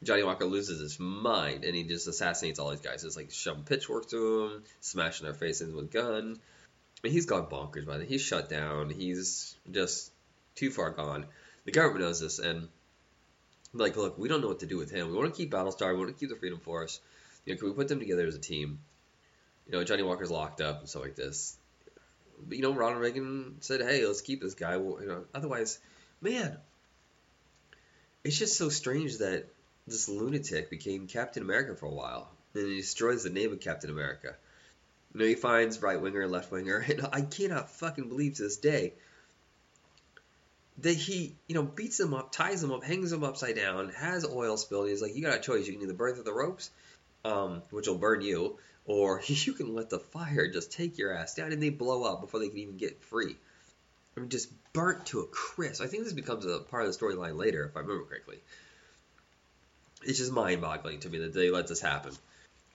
Johnny 0.03 0.23
Walker 0.23 0.47
loses 0.47 0.81
his 0.81 0.99
mind 0.99 1.65
and 1.65 1.77
he 1.77 1.85
just 1.85 2.09
assassinates 2.09 2.59
all 2.59 2.71
these 2.71 2.81
guys. 2.81 3.05
It's 3.05 3.17
like 3.17 3.31
shoving 3.31 3.65
pitchforks 3.65 4.07
to 4.09 4.49
them, 4.49 4.65
smashing 4.81 5.27
their 5.27 5.35
faces 5.35 5.75
with 5.75 5.85
a 5.85 5.89
gun. 5.89 6.41
And 7.05 7.13
he's 7.13 7.27
gone 7.27 7.47
bonkers 7.47 7.87
by 7.87 7.99
then. 7.99 8.07
He's 8.07 8.23
shut 8.23 8.49
down. 8.49 8.89
He's 8.89 9.57
just 9.71 10.11
too 10.55 10.71
far 10.71 10.91
gone. 10.91 11.27
The 11.67 11.73
government 11.73 12.05
knows 12.05 12.21
this 12.21 12.39
and 12.39 12.69
like, 13.73 13.97
look, 13.97 14.19
we 14.19 14.29
don't 14.29 14.41
know 14.41 14.49
what 14.49 14.61
to 14.61 14.67
do 14.67 14.79
with 14.79 14.91
him. 14.91 15.11
We 15.11 15.17
want 15.17 15.33
to 15.33 15.37
keep 15.37 15.53
Battlestar. 15.53 15.93
We 15.93 15.99
want 15.99 16.09
to 16.09 16.19
keep 16.19 16.31
the 16.31 16.37
Freedom 16.37 16.61
Force. 16.61 17.01
You 17.45 17.55
know, 17.55 17.59
can 17.59 17.69
we 17.69 17.75
put 17.75 17.89
them 17.89 18.01
together 18.01 18.27
as 18.27 18.35
a 18.35 18.41
team? 18.41 18.81
You 19.67 19.73
know, 19.73 19.85
Johnny 19.85 20.03
Walker's 20.03 20.31
locked 20.31 20.61
up 20.61 20.81
and 20.81 20.89
stuff 20.89 21.03
like 21.03 21.17
this. 21.17 21.57
You 22.49 22.63
know, 22.63 22.75
Ronald 22.75 23.03
Reagan 23.03 23.57
said, 23.61 23.81
"Hey, 23.81 24.07
let's 24.07 24.21
keep 24.21 24.41
this 24.41 24.55
guy." 24.55 24.77
Well, 24.77 25.03
you 25.03 25.09
know, 25.09 25.25
otherwise, 25.35 25.79
man, 26.21 26.57
it's 28.25 28.39
just 28.39 28.57
so 28.57 28.69
strange 28.69 29.19
that 29.19 29.47
this 29.87 30.09
lunatic 30.09 30.71
became 30.71 31.07
Captain 31.07 31.43
America 31.43 31.75
for 31.75 31.87
a 31.87 31.95
while, 31.95 32.31
and 32.55 32.67
he 32.67 32.77
destroys 32.77 33.25
the 33.25 33.31
name 33.31 33.53
of 33.53 33.61
Captain 33.61 33.91
America. 33.91 34.37
You 35.15 35.21
know, 35.21 35.27
he 35.27 35.35
finds 35.35 35.83
right 35.83 36.01
winger 36.01 36.21
and 36.21 36.31
left 36.31 36.53
winger, 36.53 36.79
and 36.89 37.07
I 37.13 37.23
cannot 37.23 37.71
fucking 37.71 38.09
believe 38.09 38.35
to 38.35 38.45
this 38.45 38.57
day 38.57 38.95
that 40.79 40.97
he, 40.97 41.35
you 41.47 41.55
know, 41.55 41.63
beats 41.63 41.99
them 41.99 42.15
up, 42.15 42.33
ties 42.33 42.61
them 42.61 42.73
up, 42.73 42.85
hangs 42.85 43.11
them 43.11 43.25
upside 43.25 43.57
down, 43.57 43.91
has 43.91 44.25
oil 44.25 44.57
spilled. 44.57 44.89
He's 44.89 45.03
like, 45.03 45.15
you 45.15 45.23
got 45.23 45.37
a 45.37 45.41
choice. 45.41 45.67
You 45.67 45.75
can 45.75 45.83
either 45.83 45.95
burn 45.95 46.15
through 46.15 46.25
the 46.25 46.33
ropes, 46.33 46.71
um, 47.25 47.63
which 47.71 47.87
will 47.87 47.99
burn 47.99 48.23
you, 48.23 48.59
or 48.91 49.23
you 49.27 49.53
can 49.53 49.75
let 49.75 49.89
the 49.89 50.01
fire 50.01 50.51
just 50.51 50.73
take 50.73 50.99
your 50.99 51.15
ass 51.15 51.35
down 51.35 51.53
and 51.53 51.63
they 51.63 51.71
blow 51.71 52.03
up 52.03 52.21
before 52.21 52.41
they 52.41 52.49
can 52.49 52.59
even 52.59 52.77
get 52.77 53.01
free. 53.05 53.37
I 54.17 54.21
mean, 54.21 54.29
just 54.29 54.51
burnt 54.73 55.07
to 55.07 55.21
a 55.21 55.27
crisp. 55.27 55.81
I 55.81 55.87
think 55.87 56.03
this 56.03 56.13
becomes 56.13 56.45
a 56.45 56.59
part 56.59 56.85
of 56.85 56.93
the 56.93 56.99
storyline 56.99 57.37
later, 57.37 57.65
if 57.65 57.77
I 57.77 57.81
remember 57.81 58.05
correctly. 58.05 58.39
It's 60.03 60.19
just 60.19 60.33
mind-boggling 60.33 61.01
to 61.01 61.09
me 61.09 61.19
that 61.19 61.33
they 61.33 61.51
let 61.51 61.69
this 61.69 61.81
happen. 61.81 62.13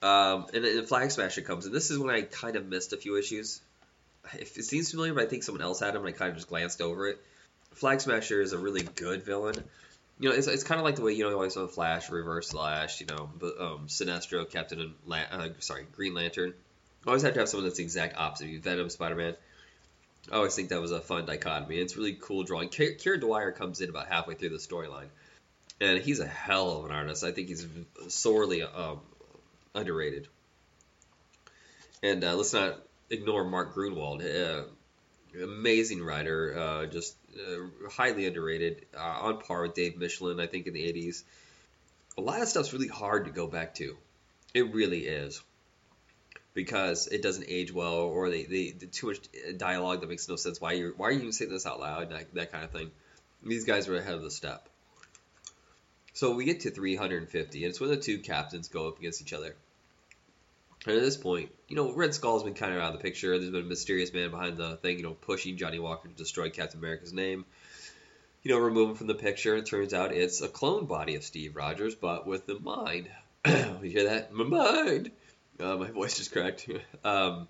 Um, 0.00 0.46
and 0.54 0.64
then 0.64 0.86
Flag 0.86 1.10
Smasher 1.10 1.42
comes, 1.42 1.66
and 1.66 1.74
this 1.74 1.90
is 1.90 1.98
when 1.98 2.14
I 2.14 2.22
kind 2.22 2.56
of 2.56 2.66
missed 2.66 2.92
a 2.94 2.96
few 2.96 3.18
issues. 3.18 3.60
If 4.34 4.56
It 4.56 4.64
seems 4.64 4.90
familiar, 4.90 5.12
but 5.12 5.24
I 5.24 5.26
think 5.26 5.42
someone 5.42 5.62
else 5.62 5.80
had 5.80 5.94
them, 5.94 6.06
and 6.06 6.14
I 6.14 6.16
kind 6.16 6.30
of 6.30 6.36
just 6.36 6.48
glanced 6.48 6.80
over 6.80 7.08
it. 7.08 7.18
Flag 7.74 8.00
Smasher 8.00 8.40
is 8.40 8.52
a 8.52 8.58
really 8.58 8.82
good 8.82 9.22
villain. 9.24 9.62
You 10.18 10.30
know, 10.30 10.34
it's, 10.34 10.46
it's 10.46 10.64
kind 10.64 10.78
of 10.78 10.84
like 10.84 10.96
the 10.96 11.02
way 11.02 11.12
you 11.12 11.24
know 11.24 11.30
you 11.30 11.36
always 11.36 11.54
have 11.56 11.72
Flash, 11.72 12.10
Reverse 12.10 12.50
Flash, 12.50 13.00
you 13.00 13.06
know, 13.06 13.30
um, 13.60 13.86
Sinestro, 13.86 14.48
Captain, 14.48 14.94
La- 15.04 15.18
uh, 15.30 15.48
sorry, 15.58 15.86
Green 15.92 16.14
Lantern. 16.14 16.54
always 17.06 17.22
have 17.22 17.34
to 17.34 17.40
have 17.40 17.48
someone 17.48 17.66
that's 17.66 17.76
the 17.76 17.82
exact 17.82 18.16
opposite 18.16 18.44
of 18.44 18.50
you. 18.50 18.60
Venom, 18.60 18.88
Spider 18.88 19.14
Man. 19.14 19.34
I 20.32 20.36
always 20.36 20.54
think 20.54 20.70
that 20.70 20.80
was 20.80 20.90
a 20.90 21.00
fun 21.00 21.26
dichotomy. 21.26 21.78
It's 21.78 21.96
really 21.96 22.16
cool 22.20 22.42
drawing. 22.42 22.68
Kieron 22.68 23.20
Dwyer 23.20 23.52
comes 23.52 23.80
in 23.80 23.90
about 23.90 24.08
halfway 24.08 24.34
through 24.34 24.48
the 24.48 24.56
storyline, 24.56 25.08
and 25.80 26.00
he's 26.00 26.18
a 26.18 26.26
hell 26.26 26.78
of 26.78 26.86
an 26.86 26.90
artist. 26.92 27.22
I 27.22 27.30
think 27.30 27.48
he's 27.48 27.66
sorely 28.08 28.62
um, 28.62 29.00
underrated. 29.74 30.26
And 32.02 32.24
uh, 32.24 32.34
let's 32.34 32.52
not 32.52 32.78
ignore 33.10 33.44
Mark 33.44 33.74
Gruenwald. 33.74 34.22
Uh, 34.22 34.64
amazing 35.42 36.02
writer, 36.02 36.58
uh, 36.58 36.86
just 36.86 37.16
uh, 37.36 37.88
highly 37.90 38.26
underrated, 38.26 38.86
uh, 38.96 39.00
on 39.00 39.40
par 39.40 39.62
with 39.62 39.74
Dave 39.74 39.94
Michelinie, 39.94 40.42
I 40.42 40.46
think, 40.46 40.66
in 40.66 40.74
the 40.74 40.82
80s. 40.82 41.22
A 42.18 42.20
lot 42.20 42.40
of 42.40 42.48
stuff's 42.48 42.72
really 42.72 42.88
hard 42.88 43.26
to 43.26 43.30
go 43.30 43.46
back 43.46 43.74
to. 43.76 43.96
It 44.54 44.74
really 44.74 45.06
is. 45.06 45.42
Because 46.54 47.06
it 47.08 47.22
doesn't 47.22 47.44
age 47.48 47.72
well, 47.72 47.96
or 47.96 48.30
they 48.30 48.74
too 48.90 49.08
much 49.08 49.18
dialogue 49.58 50.00
that 50.00 50.08
makes 50.08 50.26
no 50.26 50.36
sense. 50.36 50.58
Why 50.58 50.72
you 50.72 50.94
why 50.96 51.08
are 51.08 51.10
you 51.10 51.18
even 51.18 51.32
saying 51.32 51.50
this 51.50 51.66
out 51.66 51.80
loud? 51.80 52.10
That, 52.10 52.32
that 52.32 52.50
kind 52.50 52.64
of 52.64 52.70
thing. 52.70 52.90
These 53.42 53.66
guys 53.66 53.86
were 53.86 53.98
ahead 53.98 54.14
of 54.14 54.22
the 54.22 54.30
step. 54.30 54.66
So 56.14 56.34
we 56.34 56.46
get 56.46 56.60
to 56.60 56.70
350, 56.70 57.62
and 57.62 57.70
it's 57.70 57.78
when 57.78 57.90
the 57.90 57.98
two 57.98 58.20
captains 58.20 58.68
go 58.68 58.88
up 58.88 58.98
against 58.98 59.20
each 59.20 59.34
other. 59.34 59.54
And 60.86 60.96
at 60.96 61.02
this 61.02 61.16
point, 61.16 61.50
you 61.68 61.74
know, 61.74 61.92
Red 61.92 62.14
Skull's 62.14 62.44
been 62.44 62.54
kind 62.54 62.72
of 62.72 62.80
out 62.80 62.94
of 62.94 62.98
the 62.98 63.02
picture. 63.02 63.36
There's 63.36 63.50
been 63.50 63.62
a 63.62 63.64
mysterious 63.64 64.12
man 64.12 64.30
behind 64.30 64.56
the 64.56 64.76
thing, 64.76 64.98
you 64.98 65.02
know, 65.02 65.14
pushing 65.14 65.56
Johnny 65.56 65.80
Walker 65.80 66.08
to 66.08 66.14
destroy 66.14 66.48
Captain 66.48 66.78
America's 66.78 67.12
name. 67.12 67.44
You 68.44 68.52
know, 68.52 68.58
remove 68.58 68.90
him 68.90 68.94
from 68.94 69.08
the 69.08 69.14
picture. 69.16 69.56
It 69.56 69.66
turns 69.66 69.92
out 69.92 70.12
it's 70.12 70.40
a 70.42 70.48
clone 70.48 70.86
body 70.86 71.16
of 71.16 71.24
Steve 71.24 71.56
Rogers, 71.56 71.96
but 71.96 72.24
with 72.24 72.46
the 72.46 72.60
mind. 72.60 73.08
you 73.46 73.78
hear 73.82 74.04
that? 74.10 74.32
My 74.32 74.44
mind! 74.44 75.10
Uh, 75.58 75.76
my 75.76 75.90
voice 75.90 76.18
just 76.18 76.30
cracked. 76.30 76.68
um, 77.04 77.48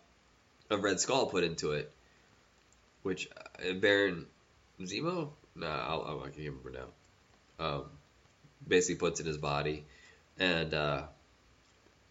a 0.70 0.78
Red 0.78 0.98
Skull 0.98 1.26
put 1.26 1.44
into 1.44 1.72
it. 1.72 1.92
Which, 3.02 3.28
uh, 3.36 3.74
Baron 3.74 4.24
Zemo? 4.80 5.28
Nah, 5.54 5.86
I'll, 5.86 6.22
I 6.24 6.30
can't 6.30 6.38
remember 6.38 6.70
now. 6.70 7.64
Um, 7.64 7.84
basically 8.66 8.96
puts 8.96 9.20
in 9.20 9.26
his 9.26 9.36
body. 9.36 9.84
And, 10.38 10.72
uh, 10.72 11.02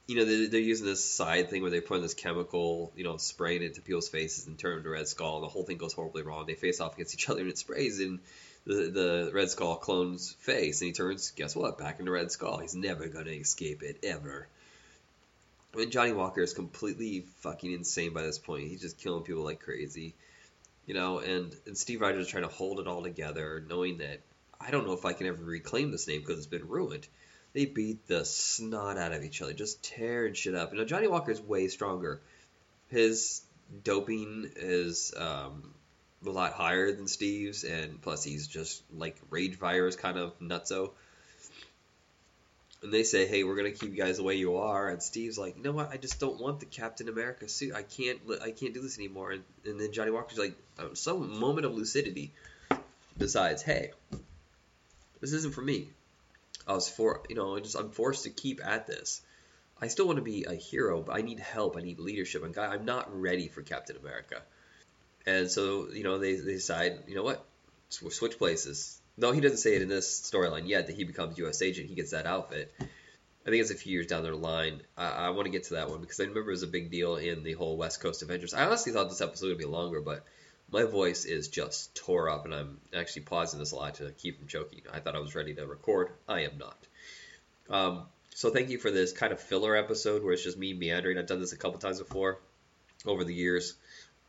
you 0.08 0.16
know, 0.16 0.26
they're, 0.26 0.48
they're, 0.48 0.60
using 0.60 0.86
this 0.86 1.04
side 1.04 1.50
thing 1.50 1.62
where 1.62 1.72
they 1.72 1.82
put 1.82 1.98
in 1.98 2.04
this 2.04 2.14
chemical, 2.14 2.92
you 2.96 3.04
know, 3.04 3.18
spraying 3.18 3.64
it 3.64 3.76
to 3.76 3.82
people's 3.82 4.10
faces 4.10 4.46
and 4.46 4.58
turn 4.58 4.76
them 4.76 4.84
to 4.84 4.90
Red 4.90 5.08
Skull. 5.08 5.36
And 5.36 5.44
the 5.44 5.50
whole 5.50 5.64
thing 5.64 5.78
goes 5.78 5.94
horribly 5.94 6.22
wrong. 6.22 6.46
They 6.46 6.54
face 6.54 6.80
off 6.80 6.94
against 6.94 7.16
each 7.16 7.30
other 7.30 7.42
and 7.42 7.50
it 7.50 7.58
sprays 7.58 8.00
in 8.00 8.20
the, 8.66 8.92
the 8.92 9.32
Red 9.34 9.50
Skull 9.50 9.76
clone's 9.78 10.34
face. 10.40 10.82
And 10.82 10.88
he 10.88 10.94
turns, 10.94 11.32
guess 11.32 11.56
what, 11.56 11.80
back 11.80 12.00
into 12.00 12.12
Red 12.12 12.32
Skull. 12.32 12.60
He's 12.60 12.76
never 12.76 13.08
going 13.08 13.26
to 13.26 13.36
escape 13.36 13.82
it, 13.82 13.98
ever. 14.04 14.48
Mean, 15.76 15.92
Johnny 15.92 16.14
Walker 16.14 16.42
is 16.42 16.54
completely 16.54 17.26
fucking 17.40 17.72
insane 17.72 18.14
by 18.14 18.22
this 18.22 18.40
point. 18.40 18.68
He's 18.68 18.82
just 18.82 19.00
killing 19.00 19.24
people 19.24 19.44
like 19.44 19.60
crazy. 19.60 20.14
You 20.86 20.94
know, 20.94 21.20
and, 21.20 21.54
and 21.66 21.76
Steve 21.76 22.00
Rogers 22.00 22.28
is 22.28 22.32
trying 22.32 22.44
to 22.44 22.50
hold 22.50 22.80
it 22.80 22.88
all 22.88 23.02
together, 23.02 23.66
knowing 23.68 23.98
that 23.98 24.22
I 24.62 24.70
don't 24.70 24.86
know 24.86 24.94
if 24.94 25.04
I 25.04 25.14
can 25.14 25.26
ever 25.26 25.44
reclaim 25.44 25.92
this 25.92 26.08
name 26.08 26.22
because 26.22 26.38
it's 26.38 26.48
been 26.48 26.68
ruined 26.68 27.08
they 27.56 27.66
beat 27.66 28.06
the 28.06 28.26
snot 28.26 28.98
out 28.98 29.14
of 29.14 29.24
each 29.24 29.42
other, 29.42 29.54
just 29.54 29.82
tearing 29.82 30.34
shit 30.34 30.54
up. 30.54 30.74
You 30.74 30.78
know, 30.78 30.86
Johnny 30.86 31.08
Walker 31.08 31.32
is 31.32 31.42
way 31.42 31.70
stronger. 31.70 32.20
His 32.90 33.42
doping 33.84 34.52
is 34.58 35.14
um, 35.16 35.74
a 36.26 36.30
lot 36.30 36.52
higher 36.52 36.92
than 36.92 37.08
Steve's, 37.08 37.64
and 37.64 38.02
plus 38.02 38.26
he's 38.26 38.46
just 38.46 38.84
like 38.94 39.16
rage 39.30 39.56
virus 39.56 39.96
kind 39.96 40.18
of 40.18 40.38
nutso. 40.40 40.92
And 42.84 42.94
they 42.94 43.04
say, 43.04 43.26
"Hey, 43.26 43.46
we're 43.46 43.56
gonna 43.56 43.72
keep 43.72 43.92
you 43.92 44.04
guys 44.04 44.18
the 44.18 44.24
way 44.24 44.36
you 44.36 44.58
are." 44.58 44.90
And 44.90 45.02
Steve's 45.02 45.38
like, 45.38 45.56
"You 45.56 45.64
know 45.64 45.72
what? 45.72 45.92
I 45.92 45.98
just 45.98 46.20
don't 46.20 46.40
want 46.42 46.60
the 46.60 46.66
Captain 46.66 47.08
America 47.08 47.48
suit. 47.48 47.74
I 47.74 47.84
can't. 47.84 48.20
I 48.44 48.52
can't 48.52 48.74
do 48.74 48.82
this 48.82 49.00
anymore." 49.00 49.32
And, 49.32 49.44
and 49.64 49.80
then 49.80 49.94
Johnny 49.94 50.12
Walker's 50.12 50.38
like, 50.38 50.58
um, 50.78 50.94
some 50.94 51.40
moment 51.40 51.66
of 51.66 51.74
lucidity, 51.74 52.34
decides, 53.18 53.62
"Hey, 53.62 53.92
this 55.22 55.32
isn't 55.32 55.56
for 55.56 55.62
me. 55.62 55.88
I 56.68 56.74
was 56.74 56.90
for 56.90 57.24
you 57.30 57.36
know 57.36 57.60
just 57.60 57.76
I'm 57.76 57.92
forced 57.92 58.24
to 58.24 58.30
keep 58.30 58.66
at 58.66 58.88
this. 58.88 59.22
I 59.82 59.88
still 59.88 60.08
want 60.08 60.18
to 60.18 60.24
be 60.24 60.46
a 60.46 60.54
hero, 60.54 61.02
but 61.02 61.16
I 61.18 61.22
need 61.22 61.40
help. 61.40 61.76
I 61.76 61.82
need 61.82 62.00
leadership. 62.00 62.44
And 62.44 62.54
God, 62.54 62.74
I'm 62.74 62.86
not 62.86 63.20
ready 63.20 63.50
for 63.50 63.62
Captain 63.62 63.98
America. 63.98 64.42
And 65.26 65.50
so 65.50 65.90
you 65.92 66.04
know 66.04 66.18
they, 66.18 66.36
they 66.36 66.54
decide 66.54 67.04
you 67.08 67.16
know 67.16 67.24
what 67.24 67.46
switch 67.90 68.38
places. 68.38 69.00
No, 69.18 69.32
he 69.32 69.42
doesn't 69.42 69.60
say 69.60 69.76
it 69.76 69.82
in 69.82 69.88
this 69.88 70.30
storyline 70.30 70.68
yet 70.68 70.88
that 70.88 70.96
he 70.96 71.06
becomes 71.06 71.38
U.S. 71.38 71.62
agent. 71.62 71.88
He 71.88 71.96
gets 71.96 72.12
that 72.12 72.26
outfit. 72.26 72.74
I 72.80 73.50
think 73.50 73.62
it's 73.62 73.72
a 73.72 73.76
few 73.76 73.94
years 73.94 74.08
down 74.08 74.24
the 74.24 74.34
line. 74.34 74.82
I, 74.98 75.10
I 75.10 75.30
want 75.30 75.46
to 75.46 75.52
get 75.52 75.66
to 75.66 75.76
that 75.76 75.90
one 75.90 76.02
because 76.02 76.20
I 76.20 76.24
remember 76.24 76.50
it 76.50 76.54
was 76.54 76.64
a 76.64 76.68
big 76.68 76.90
deal 76.90 77.16
in 77.16 77.44
the 77.44 77.54
whole 77.54 77.78
West 77.78 78.02
Coast 78.02 78.24
Avengers. 78.24 78.54
I 78.54 78.66
honestly 78.66 78.92
thought 78.92 79.10
this 79.10 79.22
episode 79.22 79.48
would 79.48 79.58
be 79.58 79.66
longer, 79.66 80.02
but 80.02 80.26
my 80.72 80.84
voice 80.84 81.26
is 81.26 81.48
just 81.48 81.96
tore 81.96 82.30
up, 82.30 82.46
and 82.46 82.54
I'm 82.54 82.80
actually 82.94 83.24
pausing 83.24 83.60
this 83.60 83.72
a 83.72 83.76
lot 83.76 83.96
to 83.96 84.12
keep 84.12 84.40
from 84.40 84.48
choking. 84.48 84.82
I 84.92 85.00
thought 85.00 85.16
I 85.16 85.20
was 85.20 85.36
ready 85.36 85.54
to 85.56 85.66
record. 85.66 86.10
I 86.28 86.42
am 86.42 86.58
not. 86.58 86.78
Um, 87.70 88.04
so 88.34 88.50
thank 88.50 88.70
you 88.70 88.78
for 88.78 88.92
this 88.92 89.12
kind 89.12 89.32
of 89.32 89.40
filler 89.40 89.76
episode 89.76 90.24
where 90.24 90.34
it's 90.34 90.44
just 90.44 90.58
me 90.58 90.74
meandering. 90.74 91.18
I've 91.18 91.28
done 91.28 91.40
this 91.40 91.54
a 91.54 91.58
couple 91.58 91.80
times 91.80 92.00
before 92.00 92.40
over 93.06 93.24
the 93.24 93.34
years. 93.34 93.76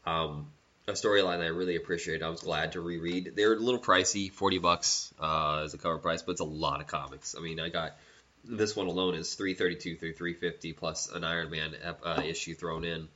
Um, 0.04 0.48
a 0.86 0.92
storyline 0.92 1.40
I 1.40 1.46
really 1.46 1.76
appreciate. 1.76 2.22
I 2.22 2.28
was 2.28 2.42
glad 2.42 2.72
to 2.72 2.80
reread. 2.80 3.32
They're 3.34 3.54
a 3.54 3.58
little 3.58 3.80
pricey, 3.80 4.30
forty 4.30 4.58
bucks 4.58 5.12
uh, 5.20 5.62
as 5.64 5.74
a 5.74 5.78
cover 5.78 5.98
price, 5.98 6.22
but 6.22 6.32
it's 6.32 6.40
a 6.40 6.44
lot 6.44 6.80
of 6.80 6.86
comics. 6.86 7.34
I 7.36 7.40
mean, 7.40 7.58
I 7.58 7.68
got 7.70 7.96
this 8.44 8.76
one 8.76 8.86
alone 8.86 9.16
is 9.16 9.34
three 9.34 9.54
thirty 9.54 9.74
two 9.74 9.96
through 9.96 10.12
three 10.12 10.34
fifty 10.34 10.72
plus 10.72 11.10
an 11.10 11.24
Iron 11.24 11.50
Man 11.50 11.74
uh, 12.04 12.22
issue 12.24 12.54
thrown 12.54 12.84
in. 12.84 13.08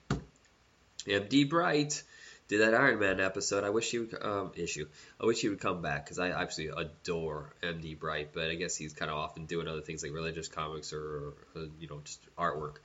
MD 1.07 1.49
Bright 1.49 2.03
did 2.51 2.63
that 2.63 2.75
Iron 2.75 2.99
Man 2.99 3.21
episode. 3.21 3.63
I 3.63 3.71
wish 3.71 3.93
he 3.93 4.01
would 4.01 4.23
um, 4.23 4.51
issue. 4.57 4.87
I 5.21 5.27
wish 5.27 5.41
he 5.41 5.49
would 5.49 5.61
come 5.61 5.83
back 5.83 6.05
because 6.05 6.19
I 6.19 6.31
absolutely 6.33 6.83
adore 6.83 7.55
MD 7.63 7.97
Bright, 7.97 8.31
but 8.35 8.51
I 8.51 8.57
guess 8.57 8.77
he's 8.77 8.93
kind 8.93 9.09
of 9.09 9.17
often 9.17 9.47
doing 9.47 9.69
other 9.69 9.81
things 9.81 10.03
like 10.03 10.13
religious 10.13 10.49
comics 10.49 10.93
or, 10.93 11.35
or 11.55 11.63
you 11.79 11.87
know 11.87 12.01
just 12.05 12.21
artwork. 12.37 12.79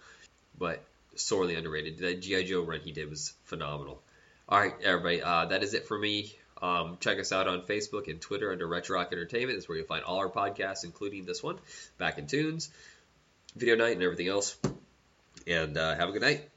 But 0.56 0.84
sorely 1.16 1.56
underrated. 1.56 1.98
That 1.98 2.22
GI 2.22 2.44
Joe 2.44 2.62
run 2.62 2.80
he 2.82 2.92
did 2.92 3.10
was 3.10 3.34
phenomenal. 3.46 4.04
All 4.48 4.60
right, 4.60 4.76
everybody, 4.84 5.24
uh, 5.24 5.46
that 5.46 5.64
is 5.64 5.74
it 5.74 5.88
for 5.88 5.98
me. 5.98 6.36
Um, 6.62 6.98
check 7.00 7.20
us 7.20 7.32
out 7.32 7.48
on 7.48 7.64
Facebook 7.64 8.08
and 8.08 8.22
Twitter 8.22 8.52
under 8.52 8.68
Retro 8.68 9.00
Rock 9.00 9.10
Entertainment. 9.12 9.58
That's 9.58 9.68
where 9.68 9.80
you'll 9.80 9.88
find 9.88 10.04
all 10.04 10.20
our 10.20 10.30
podcasts, 10.30 10.84
including 10.84 11.26
this 11.26 11.42
one, 11.42 11.58
Back 11.98 12.20
in 12.20 12.28
Tunes, 12.28 12.70
Video 13.56 13.76
Night, 13.76 13.94
and 13.94 14.04
everything 14.04 14.28
else. 14.28 14.56
And 15.48 15.76
uh, 15.76 15.96
have 15.96 16.10
a 16.10 16.12
good 16.12 16.22
night. 16.22 16.48